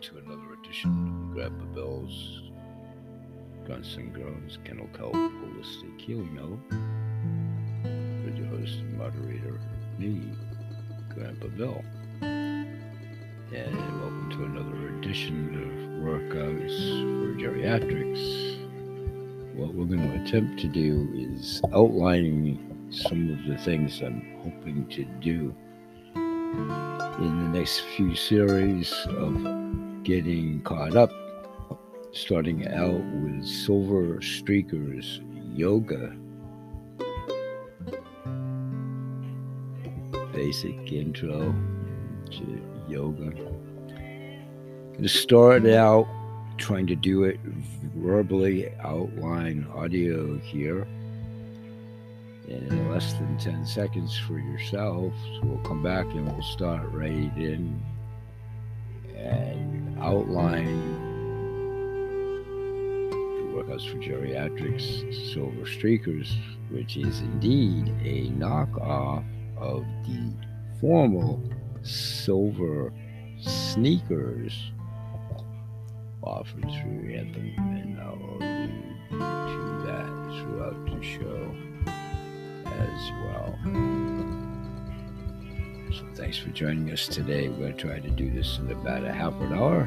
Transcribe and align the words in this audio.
to 0.00 0.18
another 0.18 0.52
edition 0.62 0.90
of 1.08 1.34
Grandpa 1.34 1.64
Bill's 1.74 2.42
Grunts 3.66 3.96
and 3.96 4.14
Groans 4.14 4.58
Kennel 4.64 4.86
Kelp 4.96 5.12
Holistic 5.12 6.00
Healing 6.00 6.36
Note. 6.36 6.60
With 8.24 8.36
your 8.36 8.46
host 8.46 8.78
and 8.78 8.96
moderator, 8.96 9.58
me, 9.98 10.22
Grandpa 11.12 11.48
Bill. 11.48 11.82
And 12.20 12.76
welcome 13.50 14.30
to 14.30 14.44
another 14.44 14.98
edition 14.98 15.54
of 15.56 15.70
Workouts 16.04 16.78
for 17.02 17.34
Geriatrics. 17.40 18.56
What 19.56 19.74
we're 19.74 19.86
going 19.86 20.08
to 20.12 20.22
attempt 20.22 20.60
to 20.60 20.68
do 20.68 21.08
is 21.16 21.60
outlining 21.72 22.88
some 22.90 23.30
of 23.30 23.44
the 23.48 23.58
things 23.64 24.00
I'm 24.00 24.38
hoping 24.44 24.86
to 24.90 25.04
do 25.20 25.52
in 26.14 27.52
the 27.52 27.58
next 27.58 27.80
few 27.96 28.14
series 28.14 28.92
of 29.08 29.57
getting 30.08 30.62
caught 30.62 30.96
up, 30.96 31.12
starting 32.12 32.66
out 32.68 33.04
with 33.20 33.46
Silver 33.46 34.14
Streakers 34.20 35.20
Yoga. 35.54 36.16
Basic 40.32 40.90
intro 40.90 41.54
to 42.30 42.62
yoga. 42.88 43.34
To 44.98 45.08
start 45.10 45.66
out 45.66 46.06
trying 46.56 46.86
to 46.86 46.96
do 46.96 47.24
it 47.24 47.38
verbally, 47.94 48.72
outline 48.80 49.66
audio 49.74 50.38
here 50.38 50.88
in 52.48 52.90
less 52.90 53.12
than 53.12 53.36
10 53.36 53.66
seconds 53.66 54.18
for 54.26 54.38
yourself. 54.38 55.12
So 55.34 55.40
we'll 55.42 55.64
come 55.64 55.82
back 55.82 56.06
and 56.06 56.32
we'll 56.32 56.42
start 56.42 56.88
right 56.92 57.30
in 57.36 57.78
and 59.18 59.77
outline 60.00 60.94
the 63.10 63.46
workouts 63.54 63.90
for 63.90 63.96
geriatrics 63.98 65.32
silver 65.32 65.64
streakers, 65.64 66.34
which 66.70 66.96
is 66.96 67.20
indeed 67.20 67.88
a 68.04 68.28
knockoff 68.30 69.24
of 69.56 69.84
the 70.06 70.32
formal 70.80 71.42
silver 71.82 72.92
sneakers 73.40 74.70
offered 76.22 76.62
through 76.62 77.14
Anthem, 77.14 77.54
and 77.58 78.00
I'll 78.00 78.14
allude 78.14 78.72
to 79.10 79.82
that 79.86 80.10
throughout 80.38 80.84
the 80.86 81.02
show 81.02 81.54
as 82.66 83.10
well. 83.22 84.07
Thanks 86.14 86.38
for 86.38 86.50
joining 86.50 86.90
us 86.92 87.06
today. 87.08 87.48
To 87.48 87.72
try 87.72 87.98
to 87.98 88.10
do 88.10 88.30
this 88.30 88.58
in 88.58 88.70
about 88.70 89.04
a 89.04 89.12
half 89.12 89.34
an 89.40 89.52
hour. 89.52 89.82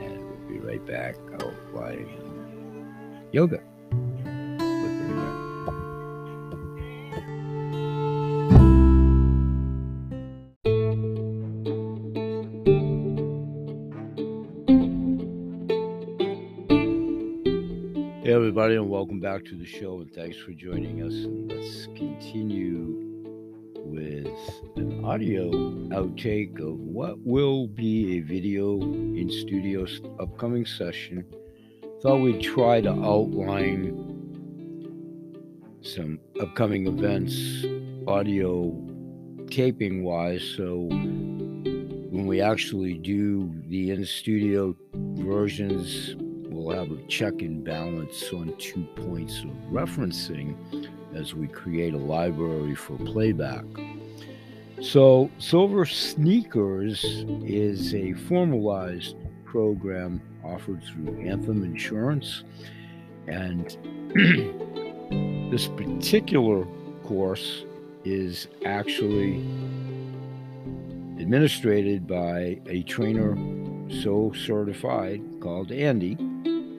And 0.00 0.24
we'll 0.24 0.48
be 0.48 0.58
right 0.58 0.84
back 0.86 1.16
outlining 1.34 2.08
yoga. 3.32 3.60
Hey, 18.22 18.32
everybody, 18.32 18.74
and 18.74 18.90
welcome 18.90 19.20
back 19.20 19.44
to 19.44 19.54
the 19.56 19.64
show. 19.64 20.00
And 20.00 20.12
thanks 20.12 20.36
for 20.36 20.52
joining 20.52 21.02
us. 21.02 21.12
And 21.12 21.48
let's 21.48 21.86
continue 21.86 23.05
an 24.76 25.04
audio 25.04 25.50
outtake 25.90 26.60
of 26.60 26.78
what 26.78 27.18
will 27.20 27.66
be 27.66 28.18
a 28.18 28.20
video 28.20 28.80
in 28.80 29.30
studio's 29.30 30.00
upcoming 30.20 30.66
session. 30.66 31.24
Thought 32.02 32.20
we'd 32.20 32.42
try 32.42 32.80
to 32.80 32.90
outline 32.90 34.16
some 35.82 36.18
upcoming 36.40 36.86
events, 36.86 37.64
audio 38.06 38.76
taping 39.50 40.04
wise. 40.04 40.42
So 40.56 40.88
when 40.90 42.26
we 42.26 42.40
actually 42.40 42.94
do 42.94 43.52
the 43.68 43.90
in 43.90 44.04
studio 44.04 44.76
versions, 44.94 46.14
we'll 46.48 46.76
have 46.76 46.90
a 46.90 47.02
check 47.08 47.40
and 47.40 47.64
balance 47.64 48.32
on 48.32 48.54
two 48.58 48.84
points 48.96 49.40
of 49.40 49.50
referencing 49.70 50.56
as 51.14 51.34
we 51.34 51.46
create 51.46 51.94
a 51.94 51.98
library 51.98 52.74
for 52.74 52.96
playback. 52.98 53.64
So, 54.86 55.30
Silver 55.38 55.84
Sneakers 55.84 57.04
is 57.44 57.94
a 57.94 58.12
formalized 58.12 59.16
program 59.44 60.20
offered 60.44 60.82
through 60.84 61.20
Anthem 61.20 61.64
Insurance. 61.64 62.44
And 63.26 63.76
this 65.50 65.66
particular 65.66 66.66
course 67.02 67.64
is 68.04 68.46
actually 68.64 69.38
administered 71.18 72.06
by 72.06 72.60
a 72.66 72.82
trainer 72.84 73.36
so 74.02 74.32
certified 74.34 75.20
called 75.40 75.72
Andy 75.72 76.16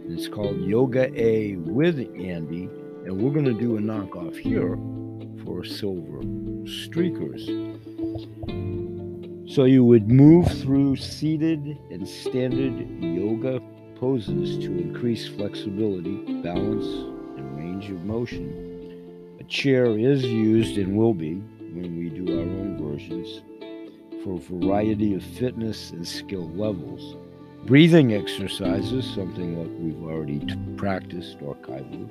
it's 0.10 0.30
called 0.30 0.62
Yoga 0.62 1.12
A 1.22 1.58
with 1.58 2.00
Andy, 2.00 2.70
and 3.06 3.22
we're 3.22 3.34
going 3.34 3.44
to 3.44 3.52
do 3.52 3.76
a 3.76 3.82
knockoff 3.82 4.38
here 4.38 4.78
for 5.44 5.66
silver 5.66 6.22
streakers. 6.64 7.67
So 9.48 9.64
you 9.64 9.84
would 9.86 10.10
move 10.10 10.48
through 10.62 10.98
seated 10.98 11.78
and 11.90 12.08
standard 12.08 13.04
yoga 13.04 13.62
poses 13.96 14.58
to 14.60 14.78
increase 14.78 15.28
flexibility, 15.28 16.42
balance, 16.42 16.86
and 17.38 17.58
range 17.58 17.90
of 17.90 18.04
motion. 18.04 19.38
A 19.40 19.44
chair 19.46 19.98
is 19.98 20.24
used 20.24 20.78
and 20.78 20.96
will 20.96 21.14
be 21.14 21.36
when 21.36 21.98
we 21.98 22.10
do 22.10 22.38
our 22.38 22.42
own 22.42 22.78
versions 22.78 23.42
for 24.24 24.34
a 24.34 24.60
variety 24.60 25.16
of 25.16 25.24
fitness 25.24 25.92
and 25.92 26.08
skill 26.08 26.50
levels. 26.50 27.16
Breathing 27.66 28.14
exercises, 28.14 29.06
something 29.16 29.56
that 29.58 29.80
we've 29.80 30.04
already 30.04 30.40
t- 30.40 30.56
practiced 30.76 31.40
archivally, 31.40 32.10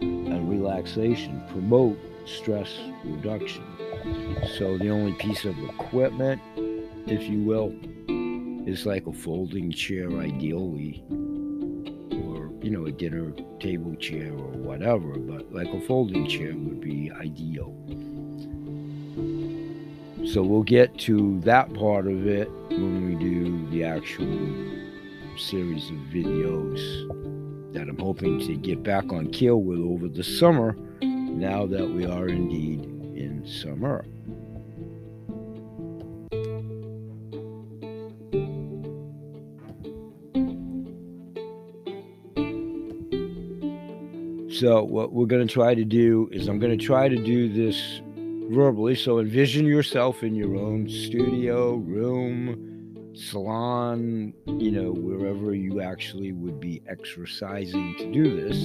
and 0.00 0.50
relaxation 0.50 1.42
promote 1.50 1.98
stress 2.26 2.78
reduction. 3.04 3.64
So 4.58 4.78
the 4.78 4.90
only 4.90 5.12
piece 5.12 5.44
of 5.44 5.58
equipment, 5.58 6.40
if 7.06 7.22
you 7.28 7.42
will, 7.42 7.74
is 8.68 8.86
like 8.86 9.06
a 9.06 9.12
folding 9.12 9.70
chair, 9.72 10.10
ideally, 10.18 11.02
or 11.10 12.50
you 12.62 12.70
know, 12.70 12.86
a 12.86 12.92
dinner 12.92 13.32
table 13.58 13.94
chair 13.96 14.32
or 14.32 14.52
whatever. 14.58 15.18
But 15.18 15.52
like 15.52 15.68
a 15.68 15.80
folding 15.82 16.28
chair 16.28 16.52
would 16.54 16.80
be 16.80 17.10
ideal. 17.10 17.74
So 20.26 20.42
we'll 20.42 20.62
get 20.62 20.98
to 21.00 21.40
that 21.40 21.72
part 21.74 22.06
of 22.06 22.26
it 22.26 22.50
when 22.70 23.06
we 23.06 23.14
do 23.14 23.68
the 23.70 23.84
actual 23.84 24.26
series 25.36 25.90
of 25.90 25.96
videos 26.12 27.72
that 27.72 27.88
I'm 27.88 27.98
hoping 27.98 28.38
to 28.40 28.56
get 28.56 28.82
back 28.82 29.12
on 29.12 29.30
keel 29.30 29.56
with 29.62 29.80
over 29.80 30.08
the 30.08 30.24
summer 30.24 30.76
now 31.02 31.66
that 31.66 31.88
we 31.88 32.04
are 32.04 32.28
indeed 32.28 32.89
summer. 33.46 34.04
So, 44.60 44.82
what 44.82 45.12
we're 45.12 45.24
going 45.24 45.46
to 45.46 45.50
try 45.50 45.74
to 45.74 45.84
do 45.86 46.28
is, 46.32 46.46
I'm 46.46 46.58
going 46.58 46.76
to 46.76 46.84
try 46.84 47.08
to 47.08 47.16
do 47.16 47.48
this 47.50 48.02
verbally. 48.50 48.94
So, 48.94 49.18
envision 49.18 49.64
yourself 49.64 50.22
in 50.22 50.34
your 50.34 50.54
own 50.56 50.86
studio, 50.86 51.76
room, 51.76 53.14
salon, 53.14 54.34
you 54.46 54.70
know, 54.70 54.92
wherever 54.92 55.54
you 55.54 55.80
actually 55.80 56.32
would 56.32 56.60
be 56.60 56.82
exercising 56.86 57.94
to 57.98 58.12
do 58.12 58.36
this. 58.38 58.58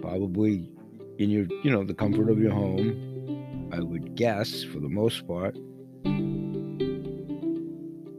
Probably 0.00 0.72
in 1.18 1.30
your, 1.30 1.46
you 1.62 1.70
know, 1.70 1.84
the 1.84 1.94
comfort 1.94 2.30
of 2.30 2.38
your 2.38 2.52
home, 2.52 3.68
I 3.72 3.80
would 3.80 4.14
guess 4.14 4.62
for 4.64 4.78
the 4.80 4.88
most 4.88 5.26
part. 5.26 5.56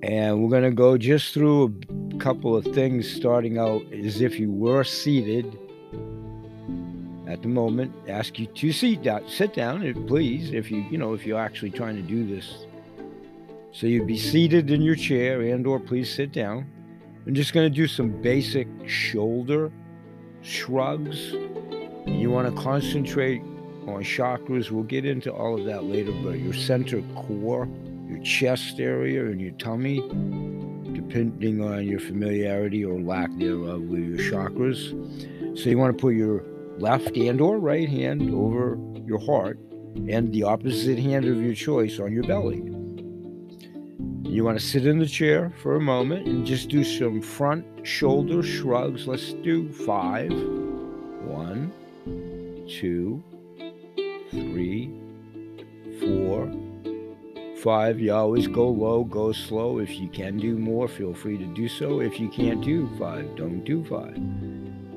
And 0.04 0.42
we're 0.42 0.50
going 0.50 0.63
to 0.63 0.72
go 0.72 0.98
just 0.98 1.34
through 1.34 1.75
a 2.13 2.18
couple 2.18 2.56
of 2.56 2.63
things 2.66 3.10
starting 3.10 3.57
out 3.57 3.81
as 3.94 4.22
if 4.22 4.40
you 4.40 4.51
were 4.51 4.84
seated 4.84 5.57
at 7.28 7.42
the 7.44 7.48
moment 7.48 7.94
ask 8.07 8.40
you 8.40 8.48
to 8.48 8.72
sit 8.72 9.04
down 9.04 9.22
sit 9.30 9.54
down 9.54 9.94
please 10.07 10.51
if 10.51 10.72
you 10.72 10.80
you 10.90 10.98
know 10.98 11.13
if 11.13 11.28
you're 11.28 11.40
actually 11.40 11.69
trying 11.69 11.96
to 11.96 12.01
do 12.01 12.25
this 12.25 12.66
so 13.72 13.88
you'd 13.88 14.07
be 14.07 14.18
seated 14.18 14.72
in 14.72 14.81
your 14.81 14.96
chair 14.96 15.42
and 15.42 15.66
or 15.66 15.80
please 15.80 16.12
sit 16.13 16.31
down. 16.31 16.69
I'm 17.28 17.36
just 17.36 17.54
going 17.54 17.72
to 17.72 17.75
do 17.75 17.88
some 17.88 18.10
basic 18.22 18.68
shoulder 18.88 19.72
shrugs. 20.42 21.34
You 22.18 22.32
want 22.32 22.54
to 22.54 22.62
concentrate 22.62 23.42
on 23.88 24.04
chakras. 24.04 24.72
We'll 24.72 24.84
get 24.84 25.06
into 25.06 25.32
all 25.32 25.60
of 25.60 25.66
that 25.66 25.86
later, 25.86 26.12
but 26.24 26.40
your 26.40 26.54
center 26.54 27.02
core, 27.16 27.68
your 28.08 28.22
chest 28.24 28.80
area 28.80 29.26
and 29.26 29.40
your 29.40 29.52
tummy 29.52 30.02
depending 30.94 31.64
on 31.64 31.88
your 31.88 32.00
familiarity 32.00 32.86
or 32.86 33.00
lack 33.00 33.36
thereof 33.38 33.82
with 33.82 34.04
your 34.04 34.18
chakras. 34.32 35.58
So 35.58 35.70
you 35.70 35.78
want 35.78 35.98
to 35.98 36.02
put 36.02 36.14
your 36.14 36.44
left 36.78 37.18
and 37.18 37.42
or 37.42 37.58
right 37.58 37.90
hand 37.90 38.32
over 38.34 38.78
your 39.06 39.20
heart 39.20 39.60
and 40.08 40.32
the 40.32 40.44
opposite 40.44 41.00
hand 41.00 41.26
of 41.26 41.42
your 41.42 41.56
choice 41.56 42.00
on 42.00 42.14
your 42.14 42.24
belly. 42.24 42.64
You 44.32 44.44
want 44.44 44.60
to 44.60 44.66
sit 44.66 44.86
in 44.86 45.00
the 45.00 45.08
chair 45.08 45.52
for 45.64 45.76
a 45.76 45.82
moment 45.82 46.28
and 46.28 46.46
just 46.46 46.70
do 46.70 46.84
some 46.84 47.22
front 47.22 47.66
shoulder 47.88 48.44
shrugs. 48.44 49.08
Let's 49.08 49.34
do 49.34 49.68
five. 49.72 50.32
Two, 52.69 53.24
three, 54.30 54.94
four, 56.00 56.51
five. 57.63 58.00
You 58.00 58.13
always 58.13 58.48
go 58.48 58.69
low, 58.69 59.04
go 59.04 59.31
slow. 59.31 59.80
If 59.80 60.00
you 60.00 60.07
can 60.07 60.38
do 60.38 60.56
more, 60.56 60.88
feel 60.88 61.16
free 61.16 61.39
to 61.39 61.45
do 61.56 61.68
so. 61.68 62.00
If 62.00 62.19
you 62.19 62.30
can't 62.30 62.63
do 62.63 62.88
five, 63.00 63.36
don't 63.36 63.63
do 63.63 63.83
five. 63.86 64.16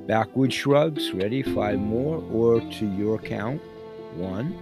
Backward 0.06 0.52
shrugs. 0.52 1.12
Ready? 1.12 1.42
Five 1.42 1.78
more, 1.78 2.22
or 2.30 2.60
to 2.60 2.86
your 2.94 3.18
count. 3.18 3.62
One, 4.16 4.58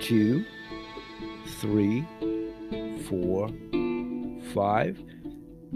two, 0.00 0.46
three, 1.60 2.06
four, 3.06 3.50
five. 4.54 4.98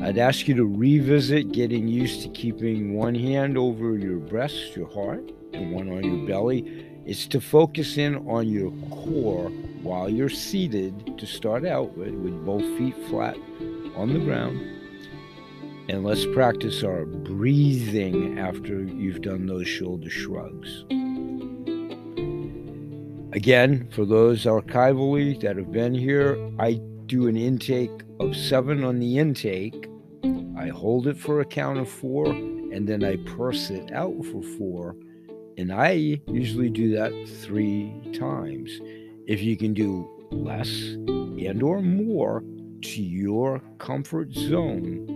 I'd 0.03 0.19
ask 0.19 0.49
you 0.49 0.55
to 0.55 0.65
revisit 0.65 1.53
getting 1.53 1.89
used 1.89 2.23
to 2.23 2.29
keeping 2.31 2.95
one 2.95 3.15
hand 3.15 3.59
over 3.59 3.99
your 3.99 4.19
breast, 4.19 4.77
your 4.77 4.91
heart, 4.91 5.31
and 5.57 5.73
one 5.73 5.89
on 5.91 6.05
your 6.05 6.27
belly. 6.27 6.87
It's 7.05 7.27
to 7.29 7.41
focus 7.41 7.99
in 7.99 8.17
on 8.29 8.49
your 8.49 8.73
core 8.91 9.51
while 9.83 10.09
you're 10.09 10.29
seated 10.29 11.19
to 11.19 11.27
start 11.27 11.65
out 11.65 11.97
with, 11.97 12.15
with 12.15 12.45
both 12.45 12.65
feet 12.77 12.97
flat 13.09 13.37
on 13.95 14.13
the 14.13 14.19
ground. 14.21 14.61
And 15.89 16.05
let's 16.05 16.27
practice 16.27 16.83
our 16.83 17.05
breathing 17.07 18.39
after 18.41 18.83
you've 18.83 19.23
done 19.23 19.47
those 19.47 19.69
shoulder 19.69 20.11
shrugs. 20.11 20.85
Again, 23.33 23.89
for 23.93 24.05
those 24.05 24.45
archivally 24.45 25.41
that 25.43 25.57
have 25.57 25.71
been 25.71 25.95
here, 25.95 26.37
I 26.59 26.81
do 27.07 27.29
an 27.29 27.37
intake 27.37 28.03
of 28.19 28.35
seven 28.35 28.83
on 28.83 28.99
the 28.99 29.19
intake. 29.19 29.89
I 30.59 30.69
hold 30.69 31.07
it 31.07 31.17
for 31.17 31.41
a 31.41 31.45
count 31.45 31.79
of 31.79 31.89
four, 31.89 32.27
and 32.27 32.89
then 32.89 33.05
I 33.05 33.17
purse 33.37 33.71
it 33.71 33.93
out 33.93 34.17
for 34.25 34.43
four. 34.43 34.97
And 35.59 35.73
I 35.73 36.21
usually 36.27 36.69
do 36.69 36.95
that 36.97 37.13
three 37.41 37.93
times. 38.19 38.71
If 39.27 39.43
you 39.43 39.57
can 39.57 39.75
do 39.75 40.09
less 40.31 40.69
and 40.69 41.63
or 41.63 41.81
more 41.81 42.45
to 42.83 43.03
your 43.03 43.63
comfort 43.79 44.33
zone, 44.33 45.07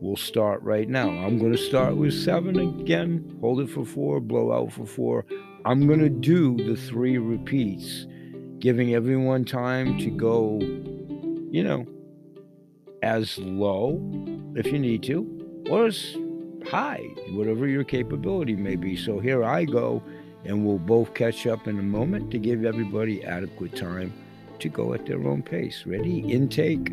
we'll 0.00 0.16
start 0.16 0.62
right 0.62 0.88
now. 0.88 1.10
I'm 1.10 1.38
going 1.38 1.52
to 1.52 1.58
start 1.58 1.96
with 1.96 2.14
seven 2.14 2.58
again, 2.58 3.36
hold 3.40 3.60
it 3.60 3.68
for 3.68 3.84
four, 3.84 4.20
blow 4.20 4.52
out 4.52 4.72
for 4.72 4.86
four. 4.86 5.26
I'm 5.64 5.86
going 5.86 6.00
to 6.00 6.08
do 6.08 6.56
the 6.56 6.76
three 6.76 7.18
repeats 7.18 8.06
giving 8.60 8.94
everyone 8.94 9.44
time 9.44 9.98
to 9.98 10.10
go, 10.10 10.58
you 11.50 11.62
know, 11.62 11.86
as 13.02 13.36
low 13.38 14.00
if 14.54 14.66
you 14.66 14.78
need 14.78 15.02
to, 15.04 15.64
or 15.68 15.86
as 15.86 16.16
high, 16.66 17.14
whatever 17.30 17.66
your 17.66 17.84
capability 17.84 18.56
may 18.56 18.76
be. 18.76 18.96
So 18.96 19.18
here 19.18 19.44
I 19.44 19.64
go, 19.64 20.02
and 20.44 20.64
we'll 20.64 20.78
both 20.78 21.14
catch 21.14 21.46
up 21.46 21.66
in 21.66 21.78
a 21.78 21.82
moment 21.82 22.30
to 22.32 22.38
give 22.38 22.64
everybody 22.64 23.24
adequate 23.24 23.76
time 23.76 24.12
to 24.58 24.68
go 24.68 24.94
at 24.94 25.06
their 25.06 25.26
own 25.26 25.42
pace. 25.42 25.84
Ready? 25.86 26.20
Intake. 26.20 26.92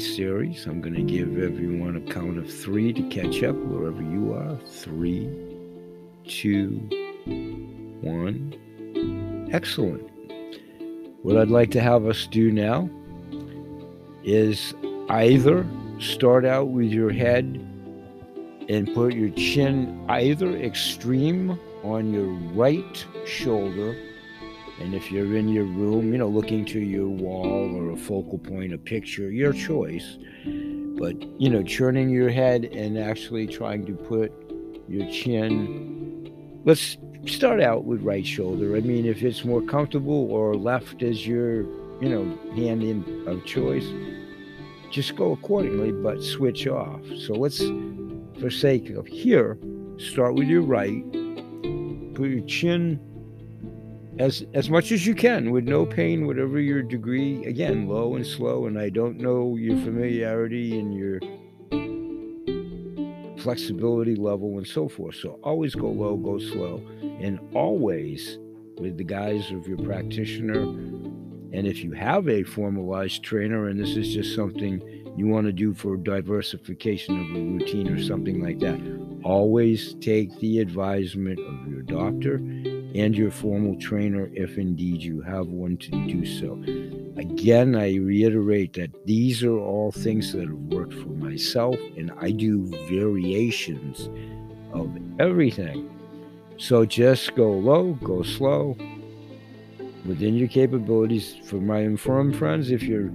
Series. 0.00 0.66
I'm 0.66 0.80
going 0.80 0.94
to 0.94 1.02
give 1.02 1.42
everyone 1.42 1.96
a 1.96 2.12
count 2.12 2.38
of 2.38 2.52
three 2.52 2.92
to 2.92 3.02
catch 3.08 3.42
up 3.42 3.54
wherever 3.54 4.02
you 4.02 4.32
are. 4.32 4.58
Three, 4.66 5.28
two, 6.26 6.70
one. 8.00 9.48
Excellent. 9.52 10.02
What 11.22 11.36
I'd 11.36 11.48
like 11.48 11.70
to 11.72 11.80
have 11.80 12.06
us 12.06 12.26
do 12.26 12.50
now 12.50 12.90
is 14.24 14.74
either 15.08 15.66
start 15.98 16.44
out 16.44 16.68
with 16.68 16.90
your 16.90 17.10
head 17.10 17.44
and 18.68 18.92
put 18.94 19.14
your 19.14 19.30
chin 19.30 20.04
either 20.08 20.56
extreme 20.56 21.58
on 21.82 22.12
your 22.12 22.32
right 22.54 23.06
shoulder 23.26 23.96
and 24.80 24.94
if 24.94 25.12
you're 25.12 25.36
in 25.36 25.48
your 25.48 25.64
room, 25.64 26.10
you 26.12 26.18
know, 26.18 26.28
looking 26.28 26.64
to 26.64 26.80
your 26.80 27.08
wall 27.08 27.76
or 27.76 27.90
a 27.90 27.96
focal 27.96 28.38
point, 28.38 28.72
a 28.72 28.78
picture, 28.78 29.30
your 29.30 29.52
choice. 29.52 30.16
But, 30.98 31.16
you 31.40 31.50
know, 31.50 31.62
turning 31.62 32.08
your 32.08 32.30
head 32.30 32.64
and 32.64 32.98
actually 32.98 33.46
trying 33.46 33.84
to 33.86 33.92
put 33.92 34.32
your 34.88 35.08
chin. 35.10 36.32
Let's 36.64 36.96
start 37.26 37.60
out 37.60 37.84
with 37.84 38.02
right 38.02 38.26
shoulder. 38.26 38.76
I 38.76 38.80
mean, 38.80 39.04
if 39.04 39.22
it's 39.22 39.44
more 39.44 39.62
comfortable 39.62 40.30
or 40.30 40.54
left 40.56 41.02
as 41.02 41.26
your, 41.26 41.62
you 42.00 42.08
know, 42.08 42.38
hand 42.54 42.82
in 42.82 43.24
of 43.28 43.44
choice, 43.44 43.86
just 44.90 45.14
go 45.14 45.32
accordingly, 45.32 45.92
but 45.92 46.22
switch 46.22 46.66
off. 46.66 47.00
So 47.26 47.34
let's, 47.34 47.62
for 48.40 48.50
sake 48.50 48.90
of 48.90 49.06
here, 49.06 49.58
start 49.98 50.34
with 50.34 50.48
your 50.48 50.62
right. 50.62 51.04
Put 52.14 52.30
your 52.30 52.46
chin 52.46 52.98
as 54.20 54.44
as 54.52 54.68
much 54.68 54.92
as 54.92 55.06
you 55.06 55.14
can 55.14 55.50
with 55.50 55.66
no 55.66 55.86
pain 55.86 56.26
whatever 56.26 56.60
your 56.60 56.82
degree. 56.82 57.42
Again 57.46 57.88
low 57.88 58.16
and 58.16 58.26
slow 58.26 58.66
and 58.66 58.78
i 58.78 58.90
don't 58.90 59.18
know 59.18 59.56
your 59.56 59.76
familiarity 59.78 60.78
and 60.78 60.94
your 60.94 61.20
flexibility 63.38 64.14
level 64.14 64.58
and 64.58 64.66
so 64.66 64.86
forth. 64.86 65.14
So 65.14 65.40
always 65.42 65.74
go 65.74 65.88
low 65.88 66.16
go 66.16 66.38
slow 66.38 66.86
and 67.02 67.40
always 67.54 68.38
with 68.78 68.98
the 68.98 69.04
guise 69.04 69.50
of 69.50 69.66
your 69.66 69.78
practitioner. 69.78 70.62
And 71.52 71.66
if 71.66 71.82
you 71.82 71.92
have 71.92 72.28
a 72.28 72.42
formalized 72.42 73.22
trainer 73.22 73.68
and 73.68 73.80
this 73.80 73.96
is 73.96 74.12
just 74.12 74.36
something 74.36 74.82
you 75.16 75.26
want 75.26 75.46
to 75.46 75.52
do 75.52 75.72
for 75.72 75.96
diversification 75.96 77.18
of 77.18 77.36
a 77.36 77.40
routine 77.40 77.88
or 77.88 78.00
something 78.00 78.42
like 78.42 78.60
that 78.60 78.78
always 79.24 79.94
take 80.00 80.38
the 80.38 80.60
advisement 80.60 81.38
of 81.40 81.70
your 81.70 81.82
doctor 81.82 82.40
and 82.94 83.16
your 83.16 83.30
formal 83.30 83.76
trainer 83.76 84.30
if 84.34 84.58
indeed 84.58 85.02
you 85.02 85.20
have 85.22 85.46
one 85.46 85.76
to 85.76 85.90
do 85.90 86.24
so. 86.24 86.54
Again, 87.16 87.76
I 87.76 87.96
reiterate 87.96 88.72
that 88.74 89.06
these 89.06 89.42
are 89.44 89.58
all 89.58 89.92
things 89.92 90.32
that 90.32 90.48
have 90.48 90.52
worked 90.52 90.94
for 90.94 91.08
myself, 91.08 91.76
and 91.96 92.10
I 92.20 92.30
do 92.30 92.66
variations 92.88 94.08
of 94.72 94.90
everything. 95.18 95.90
So 96.56 96.84
just 96.84 97.34
go 97.34 97.50
low, 97.52 97.94
go 98.02 98.22
slow 98.22 98.76
within 100.04 100.34
your 100.34 100.48
capabilities. 100.48 101.36
For 101.44 101.56
my 101.56 101.80
informed 101.80 102.36
friends, 102.36 102.70
if 102.70 102.82
you're 102.82 103.10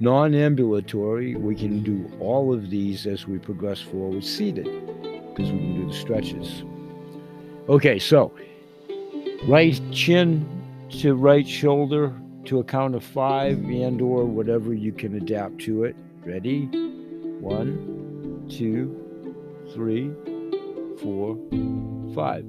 non 0.00 0.34
ambulatory, 0.34 1.36
we 1.36 1.54
can 1.54 1.82
do 1.82 2.10
all 2.20 2.52
of 2.52 2.70
these 2.70 3.06
as 3.06 3.26
we 3.26 3.38
progress 3.38 3.80
forward 3.80 4.24
seated 4.24 4.64
because 5.34 5.50
we 5.52 5.58
can 5.58 5.74
do 5.82 5.86
the 5.88 5.94
stretches. 5.94 6.64
Okay, 7.68 7.98
so 7.98 8.32
right 9.48 9.80
chin 9.90 10.46
to 11.00 11.16
right 11.16 11.46
shoulder 11.46 12.14
to 12.44 12.60
a 12.60 12.64
count 12.64 12.94
of 12.94 13.02
five 13.02 13.58
and 13.58 14.00
or 14.00 14.24
whatever 14.24 14.72
you 14.72 14.92
can 14.92 15.16
adapt 15.16 15.58
to 15.62 15.82
it. 15.82 15.96
Ready? 16.24 16.66
One, 17.40 18.46
two, 18.48 18.94
three, 19.74 20.12
four, 21.02 21.36
five. 22.14 22.44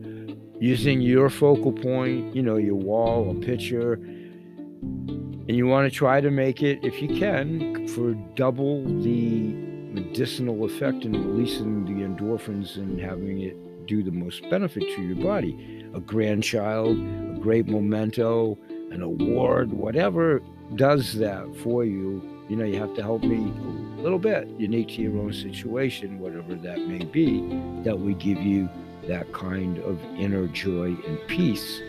Using 0.59 1.01
your 1.01 1.31
focal 1.31 1.71
point, 1.71 2.35
you 2.35 2.43
know, 2.43 2.57
your 2.57 2.75
wall, 2.75 3.31
a 3.31 3.33
picture, 3.43 3.93
and 3.93 5.49
you 5.49 5.65
want 5.65 5.91
to 5.91 5.95
try 5.95 6.21
to 6.21 6.29
make 6.29 6.61
it, 6.61 6.77
if 6.83 7.01
you 7.01 7.07
can, 7.07 7.87
for 7.87 8.13
double 8.35 8.83
the 9.01 9.51
medicinal 9.93 10.63
effect 10.65 11.05
and 11.05 11.15
releasing 11.15 11.85
the 11.85 12.05
endorphins 12.05 12.77
and 12.77 12.99
having 12.99 13.41
it 13.41 13.57
do 13.87 14.03
the 14.03 14.11
most 14.11 14.47
benefit 14.49 14.83
to 14.95 15.01
your 15.01 15.15
body. 15.15 15.85
A 15.93 15.99
grandchild, 15.99 16.97
a 16.97 17.39
great 17.39 17.67
memento, 17.67 18.57
an 18.91 19.01
award, 19.01 19.71
whatever 19.71 20.41
does 20.75 21.15
that 21.15 21.45
for 21.63 21.85
you, 21.85 22.21
you 22.49 22.55
know, 22.55 22.65
you 22.65 22.79
have 22.79 22.93
to 22.95 23.01
help 23.01 23.23
me 23.23 23.37
a 23.97 24.01
little 24.01 24.19
bit, 24.19 24.47
unique 24.57 24.89
to 24.89 25.01
your 25.01 25.17
own 25.17 25.33
situation, 25.33 26.19
whatever 26.19 26.55
that 26.55 26.79
may 26.79 27.03
be, 27.03 27.41
that 27.83 27.99
we 27.99 28.13
give 28.13 28.41
you 28.41 28.69
that 29.07 29.31
kind 29.33 29.79
of 29.79 30.01
inner 30.17 30.47
joy 30.47 30.95
and 31.07 31.19
peace 31.27 31.81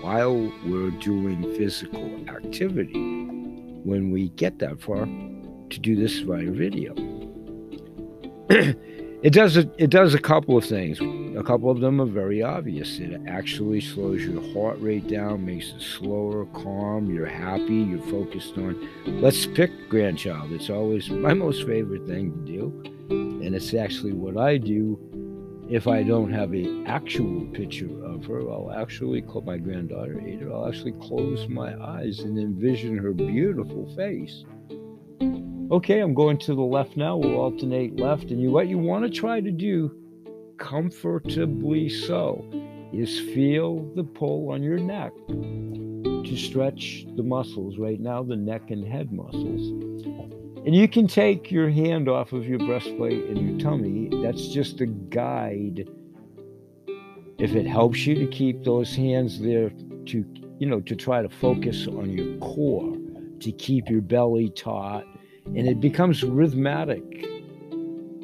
while 0.00 0.52
we're 0.66 0.90
doing 1.00 1.42
physical 1.56 2.28
activity 2.28 3.24
when 3.84 4.10
we 4.10 4.28
get 4.30 4.58
that 4.58 4.80
far 4.80 5.06
to 5.06 5.78
do 5.80 5.96
this 5.96 6.18
via 6.20 6.50
video. 6.50 6.94
it 9.20 9.32
does 9.32 9.56
a, 9.56 9.68
it 9.78 9.90
does 9.90 10.14
a 10.14 10.18
couple 10.18 10.56
of 10.56 10.64
things. 10.64 11.00
A 11.00 11.42
couple 11.42 11.70
of 11.70 11.80
them 11.80 12.00
are 12.00 12.06
very 12.06 12.40
obvious. 12.40 13.00
It 13.00 13.20
actually 13.26 13.80
slows 13.80 14.24
your 14.24 14.40
heart 14.52 14.80
rate 14.80 15.08
down, 15.08 15.44
makes 15.44 15.72
it 15.72 15.80
slower, 15.80 16.46
calm. 16.46 17.12
You're 17.12 17.26
happy. 17.26 17.74
You're 17.74 18.02
focused 18.02 18.56
on. 18.56 18.88
Let's 19.06 19.44
pick 19.46 19.70
grandchild. 19.88 20.52
It's 20.52 20.70
always 20.70 21.10
my 21.10 21.34
most 21.34 21.66
favorite 21.66 22.06
thing 22.06 22.32
to 22.32 22.52
do, 22.52 22.82
and 23.10 23.54
it's 23.54 23.74
actually 23.74 24.12
what 24.12 24.36
I 24.36 24.56
do. 24.56 24.98
If 25.68 25.86
I 25.86 26.02
don't 26.02 26.32
have 26.32 26.54
a 26.54 26.84
actual 26.86 27.44
picture 27.46 27.90
of 28.04 28.24
her, 28.26 28.40
I'll 28.50 28.72
actually 28.72 29.20
call 29.20 29.42
my 29.42 29.58
granddaughter 29.58 30.18
Ada. 30.18 30.50
I'll 30.50 30.66
actually 30.66 30.92
close 30.92 31.46
my 31.48 31.74
eyes 31.84 32.20
and 32.20 32.38
envision 32.38 32.96
her 32.96 33.12
beautiful 33.12 33.92
face 33.94 34.44
Okay, 35.70 36.00
I'm 36.00 36.14
going 36.14 36.38
to 36.38 36.54
the 36.54 36.62
left 36.62 36.96
now. 36.96 37.18
We'll 37.18 37.36
alternate 37.36 38.00
left. 38.00 38.30
And 38.30 38.40
you 38.40 38.50
what 38.50 38.68
you 38.68 38.78
want 38.78 39.04
to 39.04 39.10
try 39.10 39.42
to 39.42 39.50
do 39.50 39.94
comfortably 40.56 41.90
so 41.90 42.42
is 42.90 43.20
feel 43.20 43.84
the 43.94 44.02
pull 44.02 44.50
on 44.50 44.62
your 44.62 44.78
neck 44.78 45.12
to 45.28 46.36
stretch 46.38 47.04
the 47.16 47.22
muscles 47.22 47.76
right 47.76 48.00
now, 48.00 48.22
the 48.22 48.34
neck 48.34 48.70
and 48.70 48.82
head 48.86 49.12
muscles. 49.12 49.68
And 50.64 50.74
you 50.74 50.88
can 50.88 51.06
take 51.06 51.50
your 51.50 51.68
hand 51.68 52.08
off 52.08 52.32
of 52.32 52.46
your 52.46 52.60
breastplate 52.60 53.24
and 53.24 53.50
your 53.50 53.58
tummy. 53.58 54.08
That's 54.22 54.48
just 54.48 54.80
a 54.80 54.86
guide. 54.86 55.86
If 57.38 57.54
it 57.54 57.66
helps 57.66 58.06
you 58.06 58.14
to 58.14 58.26
keep 58.26 58.64
those 58.64 58.96
hands 58.96 59.38
there 59.38 59.68
to, 60.06 60.24
you 60.58 60.66
know, 60.66 60.80
to 60.80 60.96
try 60.96 61.20
to 61.20 61.28
focus 61.28 61.86
on 61.86 62.08
your 62.08 62.38
core, 62.38 62.96
to 63.40 63.52
keep 63.52 63.90
your 63.90 64.00
belly 64.00 64.48
taut, 64.48 65.04
and 65.56 65.68
it 65.68 65.80
becomes 65.80 66.22
rhythmic. 66.22 67.02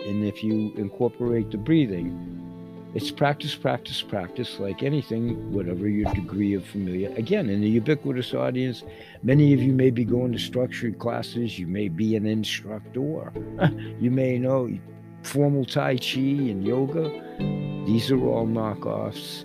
And 0.06 0.24
if 0.24 0.44
you 0.44 0.72
incorporate 0.76 1.50
the 1.50 1.56
breathing, 1.56 2.34
it's 2.94 3.10
practice, 3.10 3.56
practice, 3.56 4.02
practice, 4.02 4.60
like 4.60 4.84
anything, 4.84 5.52
whatever 5.52 5.88
your 5.88 6.12
degree 6.14 6.54
of 6.54 6.64
familiar. 6.64 7.12
Again, 7.16 7.50
in 7.50 7.60
the 7.60 7.68
ubiquitous 7.68 8.34
audience, 8.34 8.84
many 9.24 9.52
of 9.52 9.60
you 9.60 9.72
may 9.72 9.90
be 9.90 10.04
going 10.04 10.30
to 10.30 10.38
structured 10.38 11.00
classes, 11.00 11.58
you 11.58 11.66
may 11.66 11.88
be 11.88 12.14
an 12.14 12.24
instructor, 12.24 13.32
you 14.00 14.12
may 14.12 14.38
know 14.38 14.70
formal 15.24 15.64
Tai 15.64 15.96
Chi 15.96 16.20
and 16.20 16.64
yoga. 16.64 17.10
These 17.84 18.12
are 18.12 18.24
all 18.24 18.46
knockoffs 18.46 19.44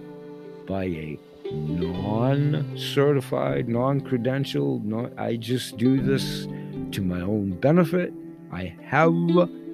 by 0.67 0.83
a 0.83 1.19
non 1.51 2.77
certified, 2.77 3.67
non 3.67 4.01
credentialed, 4.01 5.17
I 5.17 5.38
just 5.38 5.77
do 5.77 6.00
this 6.01 6.45
to 6.93 7.01
my 7.01 7.22
own 7.22 7.60
benefit. 7.60 8.13
I 8.51 8.75
have 8.84 9.13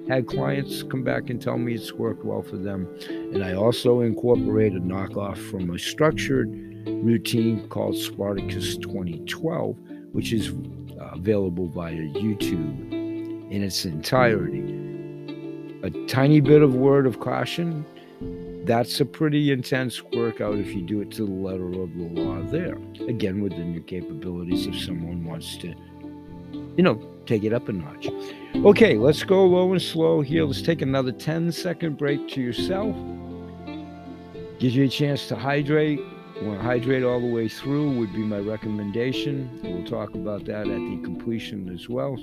had 0.08 0.26
clients 0.26 0.82
come 0.82 1.02
back 1.02 1.30
and 1.30 1.40
tell 1.40 1.58
me 1.58 1.74
it's 1.74 1.92
worked 1.92 2.24
well 2.24 2.42
for 2.42 2.56
them. 2.56 2.88
And 3.08 3.42
I 3.42 3.54
also 3.54 4.00
incorporate 4.00 4.72
a 4.74 4.80
knockoff 4.80 5.38
from 5.50 5.70
a 5.74 5.78
structured 5.78 6.48
routine 6.86 7.68
called 7.68 7.96
Spartacus 7.96 8.76
2012, 8.76 9.76
which 10.12 10.32
is 10.32 10.50
uh, 11.00 11.10
available 11.12 11.68
via 11.68 11.94
YouTube 11.94 12.92
in 13.50 13.62
its 13.62 13.84
entirety. 13.84 14.72
A 15.82 15.90
tiny 16.06 16.40
bit 16.40 16.62
of 16.62 16.74
word 16.74 17.06
of 17.06 17.20
caution 17.20 17.84
that's 18.66 19.00
a 19.00 19.04
pretty 19.04 19.52
intense 19.52 20.02
workout 20.02 20.58
if 20.58 20.74
you 20.74 20.82
do 20.82 21.00
it 21.00 21.12
to 21.12 21.24
the 21.24 21.32
letter 21.32 21.68
of 21.80 21.96
the 21.96 22.20
law 22.20 22.42
there. 22.42 22.76
Again, 23.08 23.40
within 23.40 23.72
your 23.72 23.84
capabilities 23.84 24.66
if 24.66 24.76
someone 24.80 25.24
wants 25.24 25.56
to 25.58 25.72
you 26.76 26.82
know, 26.82 27.00
take 27.26 27.44
it 27.44 27.52
up 27.52 27.68
a 27.68 27.72
notch. 27.72 28.08
Okay, 28.54 28.96
let's 28.96 29.22
go 29.22 29.44
low 29.44 29.72
and 29.72 29.80
slow 29.80 30.20
here. 30.20 30.44
Let's 30.44 30.62
take 30.62 30.82
another 30.82 31.12
10 31.12 31.52
second 31.52 31.98
break 31.98 32.28
to 32.30 32.40
yourself. 32.40 32.94
Gives 34.58 34.74
you 34.74 34.84
a 34.84 34.88
chance 34.88 35.28
to 35.28 35.36
hydrate. 35.36 36.00
Want 36.42 36.60
to 36.60 36.64
hydrate 36.64 37.02
all 37.02 37.20
the 37.20 37.26
way 37.26 37.48
through 37.48 37.96
would 37.98 38.12
be 38.12 38.18
my 38.18 38.38
recommendation. 38.38 39.48
We'll 39.62 39.86
talk 39.86 40.14
about 40.14 40.44
that 40.46 40.68
at 40.68 40.78
the 40.78 41.00
completion 41.02 41.70
as 41.74 41.88
well. 41.88 42.18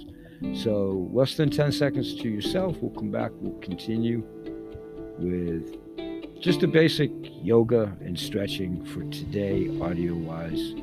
So, 0.54 1.10
less 1.12 1.36
than 1.36 1.50
10 1.50 1.72
seconds 1.72 2.16
to 2.16 2.30
yourself. 2.30 2.78
We'll 2.82 2.92
come 2.92 3.12
back. 3.12 3.32
We'll 3.40 3.60
continue 3.60 4.24
with 5.18 5.78
just 6.42 6.62
a 6.64 6.68
basic 6.68 7.12
yoga 7.42 7.96
and 8.02 8.20
stretching 8.20 8.84
for 8.86 9.04
today, 9.06 9.70
audio 9.82 10.14
wise, 10.14 10.76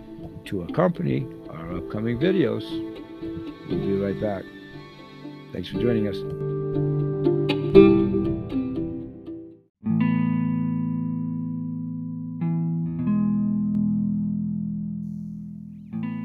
to 0.46 0.62
accompany 0.62 1.26
our 1.50 1.76
upcoming 1.76 2.18
videos. 2.18 2.64
We'll 3.70 3.78
be 3.78 3.94
right 3.94 4.20
back. 4.20 4.44
Thanks 5.52 5.68
for 5.68 5.78
joining 5.78 6.08
us. 6.08 6.16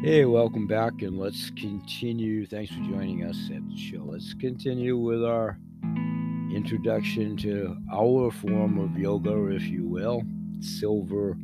Hey, 0.04 0.26
welcome 0.26 0.66
back, 0.66 1.02
and 1.02 1.20
let's 1.20 1.52
continue. 1.52 2.48
Thanks 2.48 2.72
for 2.72 2.82
joining 2.82 3.24
us 3.24 3.38
at 3.54 3.68
the 3.68 3.78
show. 3.78 4.04
Let's 4.06 4.34
continue 4.34 4.98
with 4.98 5.24
our 5.24 5.60
introduction 6.52 7.38
to 7.38 7.78
our 7.94 8.32
form 8.32 8.80
of 8.80 8.98
yoga, 8.98 9.48
if 9.48 9.64
you 9.64 9.88
will, 9.88 10.24
silver 10.62 11.38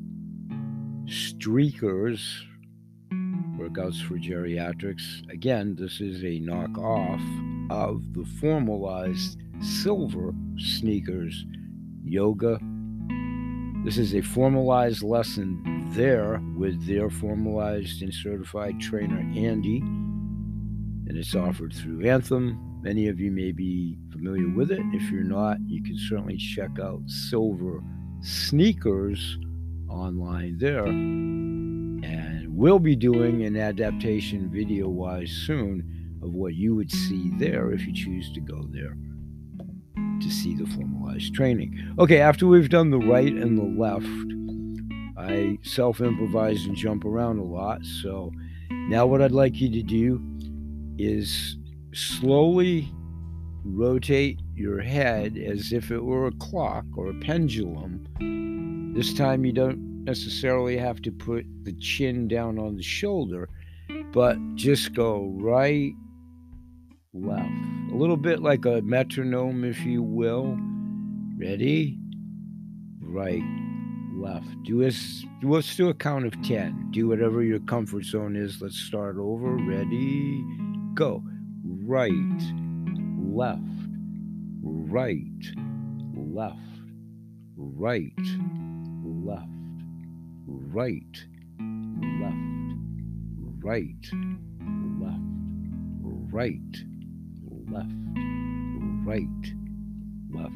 streakers 1.06 2.44
workouts 3.72 4.02
for 4.06 4.16
geriatrics. 4.16 5.30
Again, 5.32 5.76
this 5.78 6.02
is 6.02 6.24
a 6.24 6.40
knockoff 6.40 7.22
of 7.72 8.14
the 8.14 8.26
formalized 8.40 9.38
silver 9.62 10.34
sneakers 10.58 11.46
yoga. 12.04 12.60
This 13.84 13.98
is 13.98 14.14
a 14.14 14.22
formalized 14.22 15.04
lesson 15.04 15.90
there 15.94 16.42
with 16.56 16.86
their 16.86 17.10
formalized 17.10 18.02
and 18.02 18.14
certified 18.14 18.80
trainer, 18.80 19.20
Andy, 19.36 19.78
and 19.80 21.18
it's 21.18 21.36
offered 21.36 21.74
through 21.74 22.08
Anthem. 22.08 22.82
Many 22.82 23.08
of 23.08 23.20
you 23.20 23.32
may 23.32 23.52
be 23.52 23.98
familiar 24.12 24.50
with 24.50 24.72
it. 24.72 24.82
If 24.94 25.12
you're 25.12 25.24
not, 25.24 25.58
you 25.68 25.84
can 25.84 25.98
certainly 25.98 26.38
check 26.38 26.80
out 26.82 27.02
Silver 27.08 27.82
Sneakers 28.22 29.38
online 29.90 30.58
there. 30.58 31.61
Will 32.62 32.78
be 32.78 32.96
doing 32.96 33.44
an 33.44 33.58
adaptation 33.58 34.48
video 34.48 34.88
wise 34.88 35.32
soon 35.32 36.20
of 36.22 36.32
what 36.32 36.54
you 36.54 36.76
would 36.76 36.92
see 36.92 37.32
there 37.40 37.72
if 37.72 37.88
you 37.88 37.92
choose 37.92 38.32
to 38.34 38.40
go 38.40 38.68
there 38.70 38.96
to 39.96 40.30
see 40.30 40.56
the 40.56 40.68
formalized 40.68 41.34
training. 41.34 41.96
Okay, 41.98 42.20
after 42.20 42.46
we've 42.46 42.70
done 42.70 42.92
the 42.92 43.00
right 43.00 43.34
and 43.34 43.58
the 43.58 43.64
left, 43.64 44.06
I 45.18 45.58
self 45.64 46.02
improvise 46.02 46.68
and 46.68 46.76
jump 46.76 47.04
around 47.04 47.40
a 47.40 47.44
lot. 47.44 47.84
So 47.84 48.32
now, 48.70 49.08
what 49.08 49.24
I'd 49.24 49.32
like 49.32 49.60
you 49.60 49.72
to 49.72 49.82
do 49.82 50.22
is 51.00 51.58
slowly 51.96 52.94
rotate 53.66 54.40
your 54.54 54.82
head 54.82 55.36
as 55.36 55.74
if 55.74 55.90
it 55.90 56.04
were 56.04 56.28
a 56.28 56.32
clock 56.34 56.86
or 56.96 57.10
a 57.10 57.20
pendulum. 57.22 58.94
This 58.96 59.16
time, 59.16 59.46
you 59.46 59.52
don't 59.52 59.91
necessarily 60.04 60.78
have 60.78 61.02
to 61.04 61.12
put 61.12 61.46
the 61.64 61.74
chin 61.74 62.28
down 62.28 62.58
on 62.60 62.76
the 62.76 62.84
shoulder, 62.84 63.50
but 64.12 64.38
just 64.56 64.94
go 64.94 65.34
right, 65.40 65.94
left. 67.14 67.50
A 67.92 67.96
little 67.96 68.18
bit 68.18 68.42
like 68.42 68.66
a 68.66 68.82
metronome, 68.82 69.64
if 69.64 69.84
you 69.84 70.02
will. 70.02 70.58
Ready? 71.38 71.98
Right, 73.02 73.44
left. 74.14 74.48
Do 74.64 74.84
us. 74.86 75.26
Let's 75.44 75.76
do 75.76 75.90
a 75.90 75.94
count 75.94 76.26
of 76.26 76.42
ten. 76.44 76.90
Do 76.92 77.08
whatever 77.08 77.44
your 77.44 77.60
comfort 77.60 78.06
zone 78.06 78.36
is. 78.36 78.62
Let's 78.62 78.78
start 78.78 79.18
over. 79.18 79.56
Ready? 79.56 80.44
Go. 80.94 81.24
Right, 81.64 82.12
left, 83.20 83.62
right, 84.64 85.18
left, 86.16 86.60
right, 87.58 88.14
left 89.04 89.61
right, 90.72 91.24
left, 92.22 92.36
right, 93.60 94.08
left, 95.00 95.20
right, 96.32 96.60
left, 97.70 97.92
right, 99.06 99.28
left, 100.32 100.54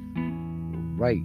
right, 0.98 1.20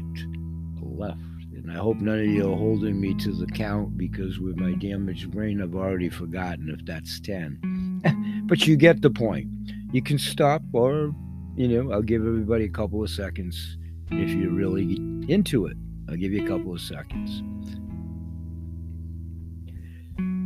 left. 0.83 1.21
And 1.55 1.71
I 1.71 1.77
hope 1.77 1.99
none 1.99 2.19
of 2.19 2.27
you 2.27 2.53
are 2.53 2.57
holding 2.57 3.01
me 3.01 3.15
to 3.15 3.33
the 3.33 3.47
count 3.47 3.97
because 3.97 4.41
with 4.41 4.57
my 4.57 4.73
damaged 4.73 5.31
brain, 5.31 5.63
I've 5.63 5.77
already 5.77 6.09
forgotten 6.09 6.69
if 6.71 6.85
that's 6.85 7.21
10. 7.21 8.43
but 8.47 8.67
you 8.67 8.77
get 8.77 9.03
the 9.03 9.11
point. 9.11 9.49
You 9.93 10.03
can 10.03 10.19
stop, 10.19 10.63
or, 10.73 11.15
you 11.55 11.69
know, 11.69 11.93
I'll 11.93 12.03
give 12.03 12.27
everybody 12.27 12.65
a 12.65 12.71
couple 12.71 13.05
of 13.05 13.11
seconds 13.11 13.77
if 14.11 14.31
you're 14.31 14.53
really 14.53 14.95
into 15.29 15.67
it. 15.67 15.77
I'll 16.09 16.17
give 16.17 16.33
you 16.33 16.45
a 16.45 16.49
couple 16.49 16.73
of 16.73 16.81
seconds. 16.81 17.43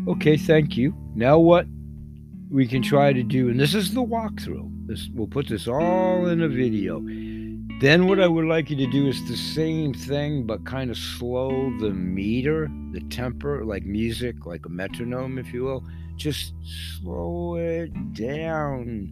Okay, 0.06 0.36
thank 0.36 0.76
you. 0.76 0.94
Now, 1.14 1.38
what 1.38 1.66
we 2.50 2.66
can 2.66 2.82
try 2.82 3.14
to 3.14 3.22
do, 3.22 3.48
and 3.48 3.58
this 3.58 3.74
is 3.74 3.94
the 3.94 4.04
walkthrough. 4.04 4.86
This 4.86 5.08
we'll 5.14 5.26
put 5.26 5.48
this 5.48 5.66
all 5.66 6.26
in 6.26 6.42
a 6.42 6.48
video. 6.48 7.00
Then 7.80 8.06
what 8.06 8.20
I 8.20 8.28
would 8.28 8.44
like 8.44 8.68
you 8.68 8.76
to 8.76 8.86
do 8.86 9.08
is 9.08 9.26
the 9.26 9.36
same 9.36 9.94
thing, 9.94 10.46
but 10.46 10.66
kind 10.66 10.90
of 10.90 10.98
slow 10.98 11.72
the 11.80 11.90
meter, 11.90 12.70
the 12.92 13.00
temper, 13.08 13.64
like 13.64 13.84
music, 13.84 14.44
like 14.44 14.66
a 14.66 14.68
metronome, 14.68 15.38
if 15.38 15.54
you 15.54 15.64
will. 15.64 15.82
Just 16.16 16.52
slow 17.00 17.56
it 17.56 18.12
down 18.12 19.10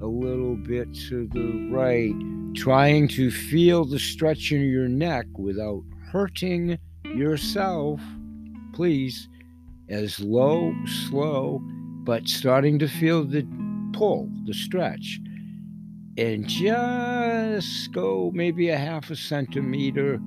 a 0.00 0.06
little 0.06 0.56
bit 0.56 0.92
to 1.08 1.28
the 1.28 1.68
right, 1.70 2.14
trying 2.56 3.08
to 3.08 3.30
feel 3.30 3.84
the 3.84 3.98
stretch 3.98 4.52
in 4.52 4.62
your 4.62 4.88
neck 4.88 5.26
without 5.36 5.82
hurting 6.10 6.78
yourself. 7.04 8.00
Please, 8.72 9.28
as 9.90 10.20
low, 10.20 10.74
slow, 11.08 11.60
but 12.04 12.28
starting 12.28 12.78
to 12.78 12.88
feel 12.88 13.24
the 13.24 13.46
pull, 13.92 14.30
the 14.46 14.54
stretch. 14.54 15.20
And 16.16 16.46
just 16.48 17.92
go 17.92 18.30
maybe 18.34 18.68
a 18.68 18.76
half 18.76 19.10
a 19.10 19.16
centimeter 19.16 20.20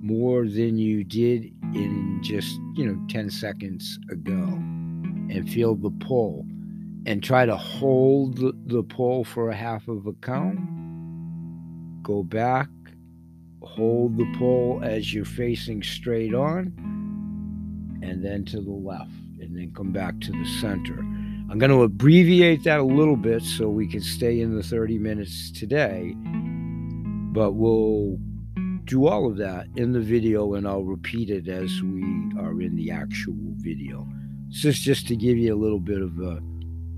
more 0.00 0.46
than 0.46 0.78
you 0.78 1.04
did 1.04 1.44
in 1.74 2.20
just, 2.22 2.58
you 2.74 2.86
know, 2.86 2.98
10 3.08 3.30
seconds 3.30 3.98
ago. 4.10 4.32
And 5.30 5.48
feel 5.48 5.74
the 5.74 5.90
pull. 5.90 6.44
And 7.06 7.22
try 7.22 7.46
to 7.46 7.56
hold 7.56 8.36
the 8.36 8.82
pull 8.82 9.24
for 9.24 9.50
a 9.50 9.54
half 9.54 9.88
of 9.88 10.06
a 10.06 10.12
count. 10.14 10.60
Go 12.02 12.22
back, 12.22 12.68
hold 13.62 14.16
the 14.16 14.26
pull 14.38 14.80
as 14.82 15.14
you're 15.14 15.24
facing 15.24 15.82
straight 15.82 16.34
on, 16.34 16.72
and 18.02 18.24
then 18.24 18.44
to 18.46 18.60
the 18.60 18.70
left, 18.70 19.10
and 19.40 19.56
then 19.56 19.72
come 19.74 19.92
back 19.92 20.20
to 20.20 20.32
the 20.32 20.44
center. 20.60 20.98
I'm 21.50 21.58
going 21.58 21.70
to 21.70 21.82
abbreviate 21.82 22.64
that 22.64 22.80
a 22.80 22.84
little 22.84 23.16
bit 23.16 23.42
so 23.42 23.68
we 23.68 23.86
can 23.86 24.00
stay 24.00 24.40
in 24.40 24.56
the 24.56 24.62
30 24.62 24.98
minutes 24.98 25.50
today, 25.50 26.14
but 27.32 27.52
we'll 27.52 28.18
do 28.84 29.06
all 29.06 29.26
of 29.26 29.36
that 29.36 29.66
in 29.76 29.92
the 29.92 30.00
video 30.00 30.54
and 30.54 30.66
I'll 30.66 30.82
repeat 30.82 31.30
it 31.30 31.48
as 31.48 31.82
we 31.82 32.02
are 32.38 32.60
in 32.60 32.74
the 32.74 32.90
actual 32.90 33.34
video. 33.56 34.08
This 34.48 34.64
is 34.64 34.80
just 34.80 35.06
to 35.08 35.16
give 35.16 35.36
you 35.36 35.54
a 35.54 35.56
little 35.56 35.78
bit 35.78 36.00
of 36.00 36.18
a 36.20 36.40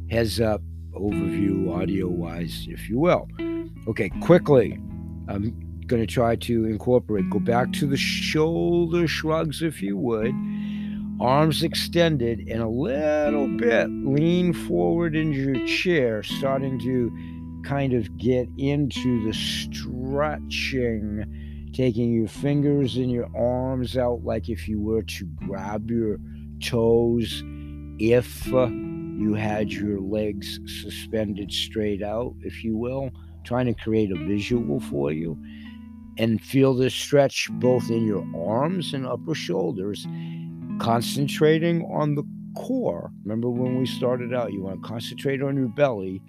heads 0.09 0.41
up 0.41 0.63
overview, 0.95 1.75
audio 1.75 2.09
wise, 2.09 2.67
if 2.69 2.89
you 2.89 2.99
will. 2.99 3.29
Okay, 3.89 4.09
quickly, 4.21 4.75
I'm 5.29 5.83
going 5.87 6.01
to 6.01 6.07
try 6.07 6.37
to 6.37 6.65
incorporate, 6.65 7.29
go 7.29 7.41
back 7.41 7.73
to 7.75 7.87
the 7.87 7.97
shoulder 7.97 9.07
shrugs, 9.07 9.63
if 9.63 9.83
you 9.83 9.97
would 9.97 10.33
arms 11.21 11.63
extended, 11.63 12.41
and 12.49 12.63
a 12.63 12.69
little 12.69 13.49
bit 13.49 13.89
lean 13.91 14.53
forward 14.53 15.15
into 15.15 15.39
your 15.39 15.67
chair, 15.67 16.23
starting 16.23 16.79
to 16.81 17.11
kind 17.65 17.93
of 17.93 18.17
get 18.19 18.49
into 18.59 19.25
the 19.25 19.33
stretching, 19.33 21.25
taking 21.73 22.13
your 22.13 22.29
fingers 22.29 22.97
and 22.97 23.11
your 23.11 23.29
arms 23.37 23.97
out 23.97 24.25
like 24.25 24.49
if 24.49 24.69
you 24.69 24.81
were 24.81 25.03
to 25.03 25.25
grab 25.47 25.91
your 25.91 26.19
toes, 26.61 27.43
if 27.99 28.47
you 28.47 29.35
had 29.35 29.73
your 29.73 30.01
legs 30.01 30.59
suspended 30.83 31.53
straight 31.53 32.03
out, 32.03 32.35
if 32.41 32.65
you 32.65 32.77
will, 32.77 33.11
trying 33.45 33.67
to 33.67 33.75
create 33.75 34.11
a 34.11 34.27
visual 34.27 34.81
for 34.81 35.13
you. 35.13 35.39
And 36.17 36.41
feel 36.41 36.75
the 36.75 36.91
stretch 36.91 37.49
both 37.55 37.91
in 37.91 38.07
your 38.07 38.25
arms 38.49 38.95
and 38.95 39.05
upper 39.05 39.35
shoulders 39.35 40.07
concentrating 40.85 41.83
on 41.85 42.15
the 42.15 42.23
core. 42.55 43.11
Remember 43.23 43.49
when 43.49 43.79
we 43.79 43.87
started 43.87 44.35
out, 44.35 44.53
you 44.53 44.61
want 44.61 44.83
to 44.83 44.87
concentrate 44.87 45.41
on 45.41 45.57
your 45.57 45.69
belly. 45.69 46.21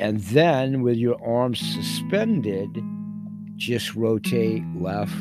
And 0.00 0.18
then 0.32 0.82
with 0.82 0.96
your 0.96 1.16
arms 1.24 1.60
suspended, 1.60 2.68
just 3.54 3.94
rotate 3.94 4.64
left, 4.74 5.14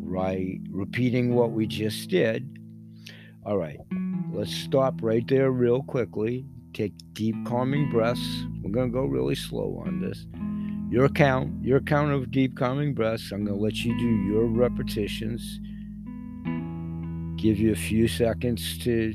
right, 0.00 0.58
repeating 0.70 1.34
what 1.34 1.52
we 1.52 1.66
just 1.66 2.08
did. 2.08 2.48
All 3.44 3.58
right, 3.58 3.76
let's 4.32 4.54
stop 4.54 5.02
right 5.02 5.28
there 5.28 5.50
real 5.50 5.82
quickly. 5.82 6.46
Take 6.72 6.94
deep, 7.12 7.36
calming 7.44 7.90
breaths. 7.90 8.46
We're 8.62 8.72
going 8.72 8.90
to 8.90 8.98
go 8.98 9.04
really 9.04 9.34
slow 9.34 9.82
on 9.84 10.00
this. 10.00 10.24
Your 10.90 11.10
count, 11.10 11.62
your 11.62 11.80
count 11.80 12.12
of 12.12 12.30
deep, 12.30 12.56
calming 12.56 12.94
breaths. 12.94 13.32
I'm 13.32 13.44
going 13.44 13.58
to 13.58 13.62
let 13.62 13.84
you 13.84 13.98
do 13.98 14.08
your 14.08 14.46
repetitions 14.46 15.60
give 17.42 17.58
you 17.58 17.72
a 17.72 17.76
few 17.76 18.06
seconds 18.06 18.78
to 18.78 19.14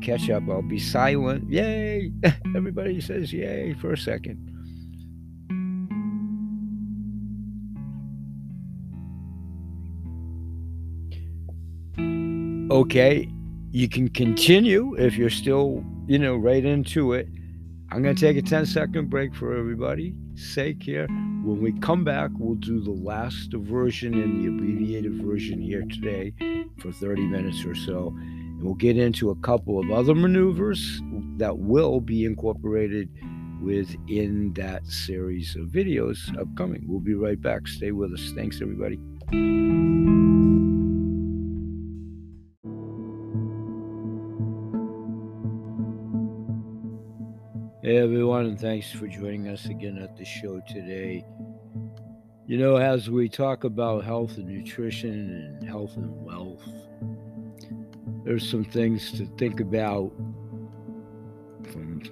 catch 0.00 0.30
up. 0.30 0.44
I'll 0.48 0.62
be 0.62 0.78
silent. 0.78 1.50
Yay! 1.50 2.12
Everybody 2.56 3.00
says 3.00 3.32
yay 3.32 3.74
for 3.80 3.92
a 3.92 3.98
second. 3.98 4.38
Okay, 12.70 13.28
you 13.72 13.88
can 13.88 14.08
continue 14.08 14.94
if 14.94 15.16
you're 15.16 15.28
still, 15.28 15.84
you 16.06 16.18
know, 16.18 16.36
right 16.36 16.64
into 16.64 17.12
it. 17.12 17.28
I'm 17.90 18.02
going 18.02 18.14
to 18.14 18.20
take 18.20 18.36
a 18.36 18.42
10 18.42 18.66
second 18.66 19.10
break 19.10 19.34
for 19.34 19.56
everybody. 19.56 20.14
Sake 20.36 20.82
here. 20.82 21.06
When 21.08 21.60
we 21.60 21.78
come 21.80 22.04
back, 22.04 22.30
we'll 22.38 22.54
do 22.54 22.80
the 22.80 22.90
last 22.90 23.52
version 23.52 24.14
and 24.14 24.42
the 24.42 24.48
abbreviated 24.48 25.22
version 25.22 25.60
here 25.60 25.82
today 25.82 26.32
for 26.78 26.92
30 26.92 27.26
minutes 27.26 27.64
or 27.64 27.74
so. 27.74 28.14
And 28.16 28.62
we'll 28.62 28.74
get 28.74 28.96
into 28.96 29.30
a 29.30 29.36
couple 29.36 29.78
of 29.78 29.90
other 29.90 30.14
maneuvers 30.14 31.00
that 31.38 31.58
will 31.58 32.00
be 32.00 32.24
incorporated 32.24 33.08
within 33.62 34.52
that 34.54 34.86
series 34.86 35.56
of 35.56 35.68
videos 35.68 36.18
upcoming. 36.38 36.84
We'll 36.86 37.00
be 37.00 37.14
right 37.14 37.40
back. 37.40 37.66
Stay 37.66 37.92
with 37.92 38.12
us. 38.12 38.32
Thanks, 38.34 38.60
everybody. 38.60 38.98
Hey 47.82 47.98
everyone, 47.98 48.46
and 48.46 48.58
thanks 48.58 48.90
for 48.90 49.06
joining 49.06 49.48
us 49.48 49.66
again 49.66 49.98
at 49.98 50.16
the 50.16 50.24
show 50.24 50.58
today. 50.66 51.22
You 52.46 52.58
know, 52.58 52.76
as 52.76 53.08
we 53.08 53.30
talk 53.30 53.64
about 53.64 54.04
health 54.04 54.36
and 54.36 54.46
nutrition 54.46 55.58
and 55.60 55.66
health 55.66 55.96
and 55.96 56.12
wealth, 56.22 56.62
there's 58.22 58.46
some 58.46 58.64
things 58.64 59.12
to 59.12 59.24
think 59.38 59.60
about 59.60 60.12
from 61.72 62.02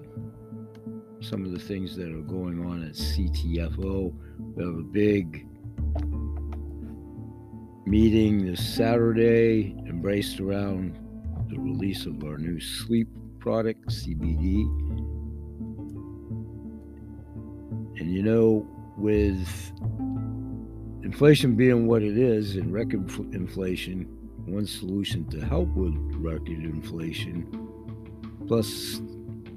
some 1.21 1.45
of 1.45 1.53
the 1.53 1.59
things 1.59 1.95
that 1.97 2.09
are 2.09 2.23
going 2.23 2.65
on 2.65 2.83
at 2.83 2.95
CTFO. 2.95 4.15
We 4.55 4.65
have 4.65 4.75
a 4.75 4.83
big 4.83 5.47
meeting 7.85 8.47
this 8.47 8.75
Saturday 8.75 9.77
embraced 9.87 10.41
around 10.41 10.99
the 11.51 11.59
release 11.59 12.07
of 12.07 12.25
our 12.25 12.39
new 12.39 12.59
sleep 12.59 13.09
product, 13.39 13.87
CBD 13.89 14.63
And 17.99 18.11
you 18.13 18.23
know, 18.23 18.67
with 18.97 19.47
inflation 21.03 21.55
being 21.57 21.87
what 21.87 22.03
it 22.03 22.17
is 22.17 22.57
and 22.57 22.73
record 22.73 23.11
inflation, 23.35 24.05
one 24.47 24.67
solution 24.67 25.25
to 25.31 25.45
help 25.45 25.69
with 25.75 25.95
record 26.15 26.49
inflation, 26.49 27.47
plus 28.47 29.01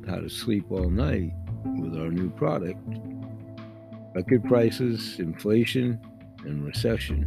how 0.07 0.15
to 0.15 0.29
sleep 0.29 0.65
all 0.69 0.89
night 0.89 1.31
with 1.79 1.99
our 1.99 2.09
new 2.09 2.29
product, 2.31 2.79
record 4.15 4.43
prices, 4.45 5.19
inflation, 5.19 5.99
and 6.45 6.65
recession. 6.65 7.23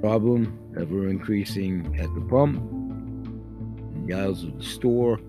Problem 0.00 0.58
ever 0.78 1.08
increasing 1.08 1.96
at 2.00 2.12
the 2.14 2.20
pump, 2.22 2.56
the 4.06 4.14
aisles 4.14 4.44
of 4.44 4.56
the 4.56 4.64
store, 4.64 5.20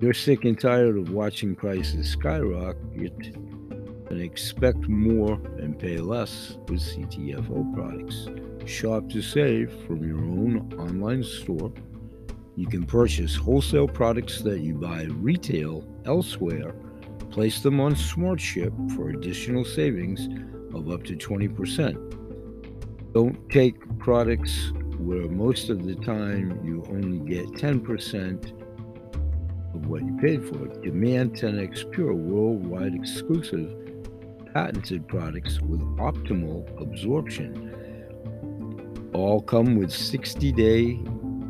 They're 0.00 0.14
sick 0.14 0.46
and 0.46 0.58
tired 0.58 0.96
of 0.96 1.10
watching 1.10 1.54
prices 1.54 2.08
skyrocket 2.08 3.36
and 4.10 4.20
expect 4.20 4.88
more 4.88 5.34
and 5.58 5.78
pay 5.78 5.98
less 5.98 6.58
with 6.68 6.80
CTFO 6.80 7.72
products. 7.74 8.26
Shop 8.68 9.08
to 9.10 9.22
save 9.22 9.72
from 9.86 10.06
your 10.06 10.18
own 10.18 10.72
online 10.78 11.22
store. 11.22 11.72
You 12.56 12.66
can 12.66 12.84
purchase 12.84 13.36
wholesale 13.36 13.88
products 13.88 14.42
that 14.42 14.60
you 14.60 14.74
buy 14.74 15.04
retail 15.04 15.84
elsewhere, 16.04 16.74
place 17.30 17.60
them 17.60 17.80
on 17.80 17.94
SmartShip 17.94 18.96
for 18.96 19.10
additional 19.10 19.64
savings 19.64 20.28
of 20.74 20.90
up 20.90 21.04
to 21.04 21.16
20%. 21.16 23.12
Don't 23.14 23.48
take 23.48 23.76
products 23.98 24.72
where 24.98 25.28
most 25.28 25.70
of 25.70 25.84
the 25.86 25.94
time 25.94 26.60
you 26.64 26.84
only 26.90 27.18
get 27.20 27.46
10% 27.52 28.60
of 29.74 29.86
what 29.86 30.02
you 30.02 30.16
paid 30.20 30.44
for. 30.44 30.66
Demand 30.82 31.34
10x 31.34 31.90
Pure 31.90 32.14
worldwide 32.14 32.94
exclusive 32.94 33.89
patented 34.52 35.06
products 35.08 35.60
with 35.60 35.80
optimal 35.96 36.64
absorption. 36.80 37.76
All 39.14 39.40
come 39.40 39.76
with 39.76 39.90
60 39.92 40.52
day 40.52 41.00